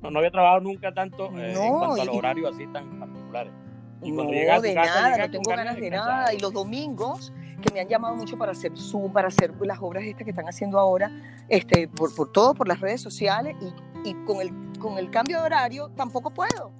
[0.02, 3.52] no, había trabajado nunca tanto eh, en cuanto a los horarios así tan particulares.
[4.10, 6.34] No, de nada, no tengo ganas de nada.
[6.34, 10.04] Y los domingos, que me han llamado mucho para hacer Zoom, para hacer las obras
[10.04, 11.10] estas que están haciendo ahora,
[11.48, 15.38] este, por, por todo, por las redes sociales, y, y con, el, con el cambio
[15.38, 16.72] de horario tampoco puedo.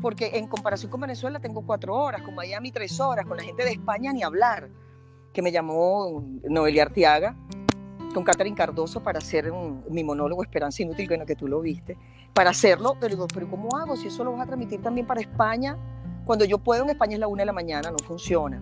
[0.00, 3.64] Porque en comparación con Venezuela tengo cuatro horas, con Miami tres horas, con la gente
[3.64, 4.70] de España ni hablar,
[5.32, 7.36] que me llamó Noelia Artiaga,
[8.14, 9.52] con Catherine Cardoso para hacer
[9.88, 11.96] mi monólogo Esperanza Inútil, bueno, que tú lo viste,
[12.34, 13.96] para hacerlo, pero digo, pero ¿cómo hago?
[13.96, 15.76] Si eso lo vas a transmitir también para España,
[16.24, 18.60] cuando yo puedo en España es la una de la mañana, no funciona.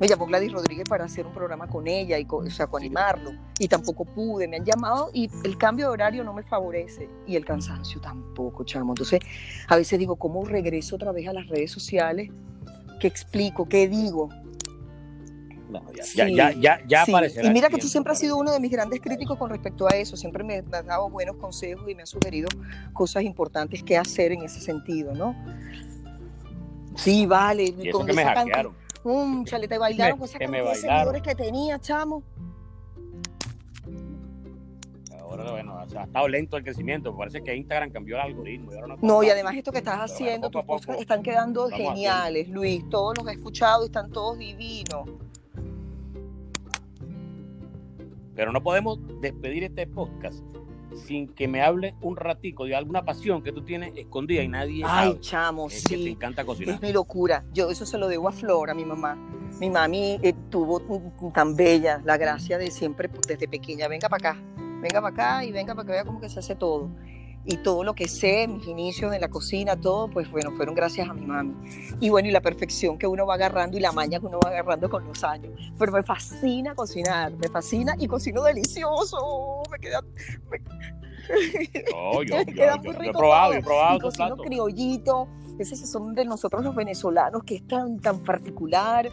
[0.00, 2.80] Me llamó Gladys Rodríguez para hacer un programa con ella y con, o sea, con
[2.80, 7.08] animarlo, y tampoco pude, me han llamado y el cambio de horario no me favorece
[7.26, 8.92] y el cansancio tampoco, chamo.
[8.92, 9.20] Entonces,
[9.66, 12.30] a veces digo, ¿cómo regreso otra vez a las redes sociales?
[13.00, 13.68] ¿Qué explico?
[13.68, 14.28] ¿Qué digo?
[16.14, 17.04] ya, ya, ya, ya,
[17.42, 19.96] Y mira que tú siempre has sido uno de mis grandes críticos con respecto a
[19.96, 20.16] eso.
[20.16, 22.48] Siempre me has dado buenos consejos y me has sugerido
[22.92, 25.36] cosas importantes que hacer en ese sentido, ¿no?
[26.98, 27.74] Sí, vale.
[27.78, 28.74] Y eso que me hackearon.
[29.04, 32.22] Un chale, te bailaron con esa cantidad de seguidores que tenía, chamo.
[35.20, 37.16] Ahora, bueno, o sea, ha estado lento el crecimiento.
[37.16, 38.72] Parece que Instagram cambió el algoritmo.
[38.72, 42.48] Y ahora no, no, y además esto que estás haciendo, tus cosas están quedando geniales,
[42.48, 42.88] Luis.
[42.88, 45.08] Todos los he escuchado y están todos divinos.
[48.34, 50.42] Pero no podemos despedir este podcast
[50.98, 54.82] sin que me hable un ratico de alguna pasión que tú tienes escondida y nadie
[54.86, 55.20] Ay, sabe.
[55.20, 55.86] chamo, es sí.
[55.88, 56.74] Que te encanta cocinar.
[56.76, 57.44] Es mi locura.
[57.52, 59.16] Yo eso se lo debo a Flora, mi mamá.
[59.60, 60.80] Mi mami eh, tuvo
[61.32, 64.42] tan bella la gracia de siempre pues, desde pequeña, venga para acá,
[64.80, 66.90] venga para acá y venga para que vea cómo que se hace todo.
[67.50, 71.08] Y todo lo que sé, mis inicios en la cocina, todo, pues bueno, fueron gracias
[71.08, 71.54] a mi mami.
[71.98, 74.50] Y bueno, y la perfección que uno va agarrando y la maña que uno va
[74.50, 75.50] agarrando con los años.
[75.78, 79.62] Pero me fascina cocinar, me fascina y cocino delicioso.
[79.72, 80.02] Me queda...
[80.50, 80.58] Me...
[81.90, 83.54] No, yo, yo, queda muy yo he rico probado, todo.
[83.54, 85.28] yo he probado Y cocino criollito,
[85.58, 89.08] ese son de nosotros los venezolanos, que es tan, tan particular.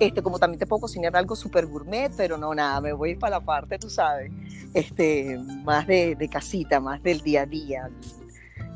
[0.00, 3.38] Este, como también te puedo cocinar algo súper gourmet, pero no, nada, me voy para
[3.38, 4.32] la parte, tú sabes,
[4.74, 7.88] este, más de, de casita, más del día a día.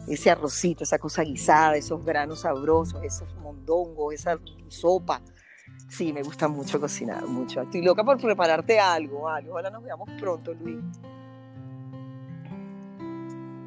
[0.06, 4.38] Ese arrocito, esa cosa guisada, esos granos sabrosos, esos mondongos, esa
[4.68, 5.20] sopa.
[5.88, 7.62] Sí, me gusta mucho cocinar, mucho.
[7.62, 9.52] Estoy loca por prepararte algo, algo.
[9.54, 10.78] Ojalá nos veamos pronto, Luis.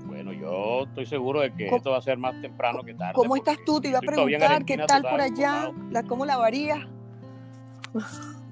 [0.05, 3.13] Bueno, yo estoy seguro de que ¿Cómo- esto va a ser más temprano que tarde.
[3.15, 3.81] ¿Cómo estás tú?
[3.81, 6.79] Te iba a preguntar qué tal por allá, la, cómo la varías.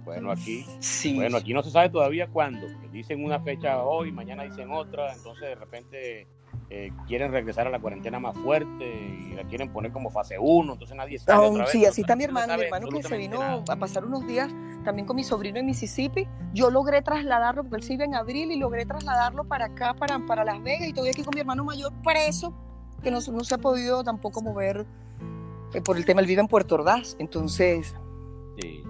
[0.05, 1.15] Bueno, aquí, Sí.
[1.15, 2.65] bueno, aquí no se sabe todavía cuándo.
[2.91, 6.27] Dicen una fecha hoy, mañana dicen otra, entonces de repente
[6.69, 10.73] eh, quieren regresar a la cuarentena más fuerte y la quieren poner como fase 1,
[10.73, 11.45] entonces nadie sabe.
[11.45, 13.63] Ah, otra vez, sí, así está mi se hermano, mi hermano que se vino nada.
[13.69, 14.49] a pasar unos días
[14.85, 16.25] también con mi sobrino en Mississippi.
[16.53, 20.19] Yo logré trasladarlo, porque él se iba en abril, y logré trasladarlo para acá, para,
[20.25, 22.53] para Las Vegas, y estoy aquí con mi hermano mayor preso,
[23.03, 24.85] que no, no se ha podido tampoco mover
[25.73, 27.93] eh, por el tema, él vive en Puerto Ordaz, entonces,
[28.61, 28.83] Sí.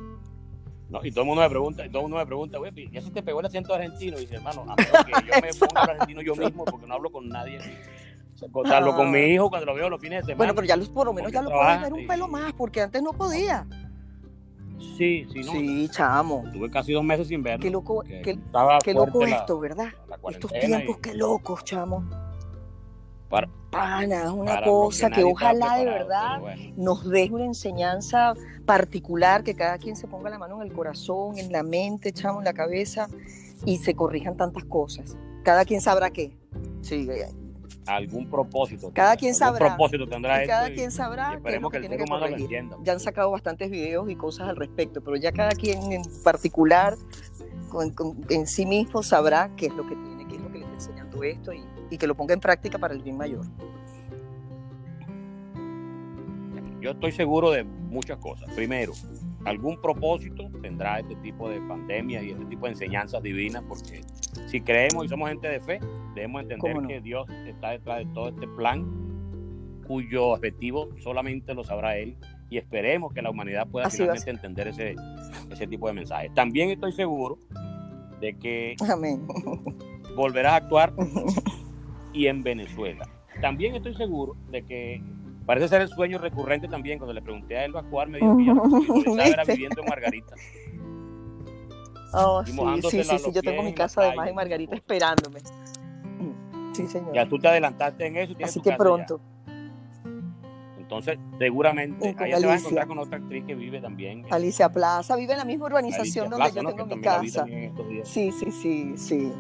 [0.89, 3.01] No, y todo el mundo me pregunta, y todo el mundo me pregunta, güey, ¿ya
[3.01, 4.17] se te pegó el acento argentino?
[4.17, 7.11] Y dice, hermano, a menos que yo me ponga argentino yo mismo porque no hablo
[7.11, 7.59] con nadie.
[8.95, 10.37] Con- mi hijo cuando lo veo los fines de semana.
[10.37, 12.81] bueno, pero ya los, por lo menos ya lo puedes ver un pelo más, porque
[12.81, 13.65] antes no podía.
[14.97, 15.51] Sí, sí, no.
[15.53, 17.61] Sí, chamo, Tuve casi dos meses sin verlo.
[17.63, 19.87] qué loco, qué, loco la- esto, ¿verdad?
[20.07, 22.07] la Estos tiempos, y- qué locos, chamo.
[23.29, 26.73] Para- Pana, es una lo cosa que, ojalá de verdad bueno.
[26.77, 28.33] nos deje una enseñanza
[28.65, 32.39] particular, que cada quien se ponga la mano en el corazón, en la mente, echamos
[32.39, 33.07] en la cabeza
[33.65, 35.17] y se corrijan tantas cosas.
[35.43, 36.37] Cada quien sabrá qué.
[36.81, 37.27] Sí, eh,
[37.85, 38.91] algún propósito.
[38.93, 39.67] Cada tendrá, quien sabrá.
[39.67, 41.91] propósito tendrá y esto cada y- quien y sabrá es esperemos lo que que el
[41.91, 42.43] ser que humano lo corregir.
[42.57, 42.77] entienda.
[42.83, 46.95] Ya han sacado bastantes videos y cosas al respecto, pero ya cada quien en particular
[47.69, 50.59] con- con- en sí mismo sabrá qué es lo que tiene, qué es lo que
[50.59, 53.45] le está enseñando esto y, y que lo ponga en práctica para el bien mayor.
[56.81, 58.53] Yo estoy seguro de muchas cosas.
[58.53, 58.93] Primero,
[59.45, 64.01] algún propósito tendrá este tipo de pandemia y este tipo de enseñanzas divinas, porque
[64.47, 65.79] si creemos y somos gente de fe,
[66.13, 68.85] debemos entender que Dios está detrás de todo este plan,
[69.87, 72.17] cuyo objetivo solamente lo sabrá Él,
[72.49, 74.95] y esperemos que la humanidad pueda Así finalmente entender ese,
[75.49, 76.33] ese tipo de mensajes.
[76.33, 77.37] También estoy seguro
[78.21, 79.27] de que Amén.
[80.15, 80.93] volverás a actuar
[82.17, 83.07] y en Venezuela.
[83.41, 85.01] También estoy seguro de que
[85.45, 86.97] parece ser el sueño recurrente también.
[86.97, 89.87] Cuando le pregunté a él a actuar, me dijo que ya visualizaba era viviendo en
[89.87, 90.35] Margarita.
[92.13, 92.53] Oh, sí,
[92.89, 95.41] sí, sí, sí, yo tengo mi casa además en Margarita esperándome.
[96.73, 97.13] Sí, señor.
[97.13, 98.33] Ya tú te adelantaste en eso.
[98.43, 99.19] Así que pronto.
[100.79, 102.55] Entonces, seguramente, allá te vas a Alicia.
[102.59, 104.25] encontrar con otra actriz que vive también.
[104.31, 106.69] Alicia Plaza vive en la misma urbanización Alicia donde Plaza, yo ¿no?
[106.69, 107.45] tengo mi casa.
[108.05, 109.33] Sí, sí, sí, sí.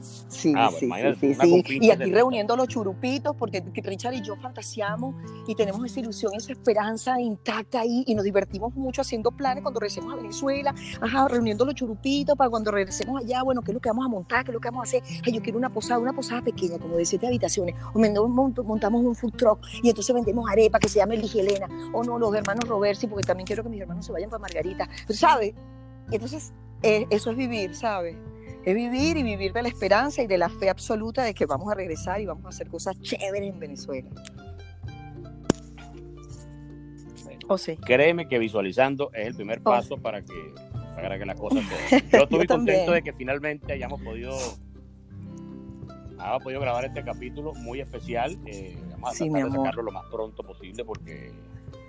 [0.00, 0.90] Sí, ah, sí,
[1.20, 5.14] sí, sí, Y aquí reuniendo los churupitos, porque Richard y yo fantaseamos
[5.46, 9.80] y tenemos esa ilusión, esa esperanza intacta ahí y nos divertimos mucho haciendo planes cuando
[9.80, 13.80] regresemos a Venezuela, ajá, reuniendo los churupitos para cuando regresemos allá, bueno, ¿qué es lo
[13.80, 14.44] que vamos a montar?
[14.44, 15.02] ¿Qué es lo que vamos a hacer?
[15.24, 17.98] Ay, yo quiero una posada, una posada pequeña, como de siete habitaciones, o
[18.64, 22.18] montamos un food truck y entonces vendemos arepa que se llama el Elena, o no,
[22.18, 25.54] los hermanos Roversi, porque también quiero que mis hermanos se vayan para Margarita, ¿sabes?
[26.10, 28.16] Entonces, eh, eso es vivir, ¿sabes?
[28.64, 31.70] Es vivir y vivir de la esperanza y de la fe absoluta de que vamos
[31.72, 34.10] a regresar y vamos a hacer cosas chéveres en Venezuela.
[37.48, 37.76] Oh, sí.
[37.78, 39.70] Créeme que visualizando es el primer oh.
[39.70, 40.54] paso para que
[40.94, 44.36] para que las cosas se Yo estoy contento de que finalmente hayamos podido
[46.42, 48.38] podido grabar este capítulo muy especial.
[48.46, 51.32] Eh, vamos a sí, tratar de sacarlo lo más pronto posible porque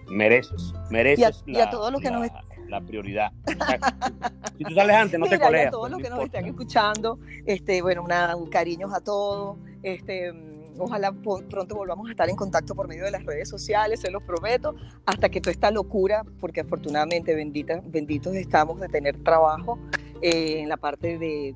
[0.07, 2.29] mereces, mereces y a, todos los que nos
[2.71, 3.31] la prioridad.
[4.57, 5.67] si tú sales antes, no te coleas.
[5.67, 9.57] A todos pues, los que nos están escuchando, este, bueno, una, cariños a todos.
[9.83, 10.31] Este,
[10.77, 14.23] ojalá pronto volvamos a estar en contacto por medio de las redes sociales, se los
[14.23, 19.77] prometo, hasta que toda esta locura, porque afortunadamente bendita, benditos estamos de tener trabajo
[20.21, 21.53] eh, en la parte de,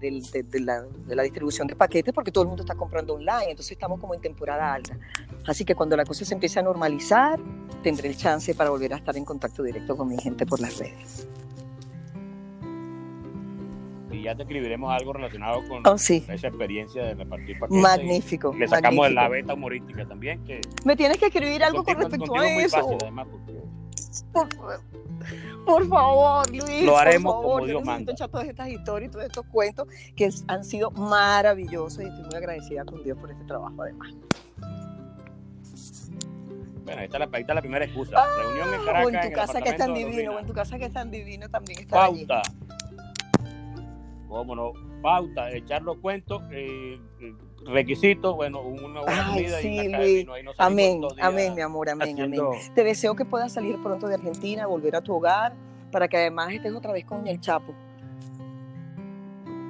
[0.59, 3.99] la, de, la, distribución de paquetes, porque todo el mundo está comprando online, entonces estamos
[3.99, 4.97] como en temporada alta.
[5.45, 7.39] Así que cuando la cosa se empiece a normalizar,
[7.83, 10.79] tendré el chance para volver a estar en contacto directo con mi gente por las
[10.79, 11.27] redes.
[14.11, 17.83] Y ya te escribiremos algo relacionado con oh, esa experiencia de repartir paquetes.
[17.83, 18.53] Magnífico.
[18.57, 20.43] Le sacamos la beta humorística también.
[20.43, 22.97] Que Me tienes que escribir algo con respecto a eso.
[25.65, 26.83] Por, favor, Luis.
[26.83, 27.59] Lo haremos por favor.
[27.59, 28.13] como Dios manda.
[28.13, 32.85] todas estas historias y todos estos cuentos que han sido maravillosos y estoy muy agradecida
[32.85, 34.13] con Dios por este trabajo además.
[36.85, 38.15] Bueno, ahí está la, ahí está la primera excusa.
[38.15, 39.05] Ah, Reunión en Caracas.
[39.05, 41.09] O en tu casa que es tan divino, o en tu casa que es tan
[41.09, 42.41] divino también está Pauta.
[42.41, 42.55] Allí.
[44.27, 44.73] Cómo no.
[45.01, 46.99] Pauta, echar los cuentos, eh,
[47.65, 50.27] requisitos, bueno, una buena comida sí, y una Luis.
[50.29, 52.41] Ahí no amén, amén, mi amor, amén, amén.
[52.73, 55.53] Te deseo que puedas salir pronto de Argentina, volver a tu hogar,
[55.91, 57.73] para que además estés otra vez con el Chapo.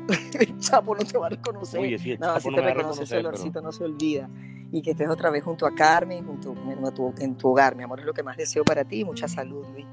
[0.40, 1.80] el Chapo no te va a reconocer.
[1.80, 4.30] Oye, el no, si te reconoce, ese olorcito no se olvida
[4.72, 6.54] y que estés otra vez junto a Carmen, junto
[6.86, 7.76] a tu, en tu hogar.
[7.76, 9.06] Mi amor, es lo que más deseo para ti.
[9.06, 9.86] Mucha salud, Luis.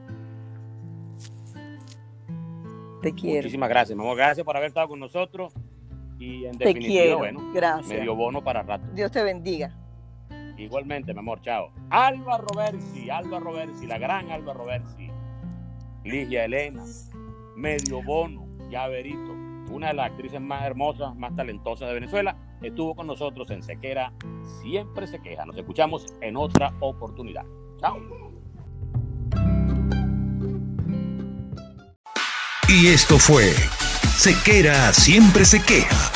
[3.00, 3.38] Te quiero.
[3.38, 4.16] Muchísimas gracias, mi amor.
[4.16, 5.53] Gracias por haber estado con nosotros.
[6.23, 7.18] Y en te quiero.
[7.18, 7.89] bueno, gracias.
[7.89, 8.87] medio bono para rato.
[8.95, 9.75] Dios te bendiga.
[10.57, 11.73] Igualmente, mi amor, chao.
[11.91, 15.11] Alba Roversi, Alba Roversi, la gran Alba Roversi.
[16.05, 16.85] Ligia Elena,
[17.57, 19.33] medio bono, llaverito,
[19.73, 24.12] una de las actrices más hermosas, más talentosas de Venezuela estuvo con nosotros en Sequera,
[24.62, 25.45] siempre se queja.
[25.45, 27.45] Nos escuchamos en otra oportunidad.
[27.81, 27.99] Chao.
[32.68, 33.53] Y esto fue
[34.16, 36.12] Sequera, siempre se queja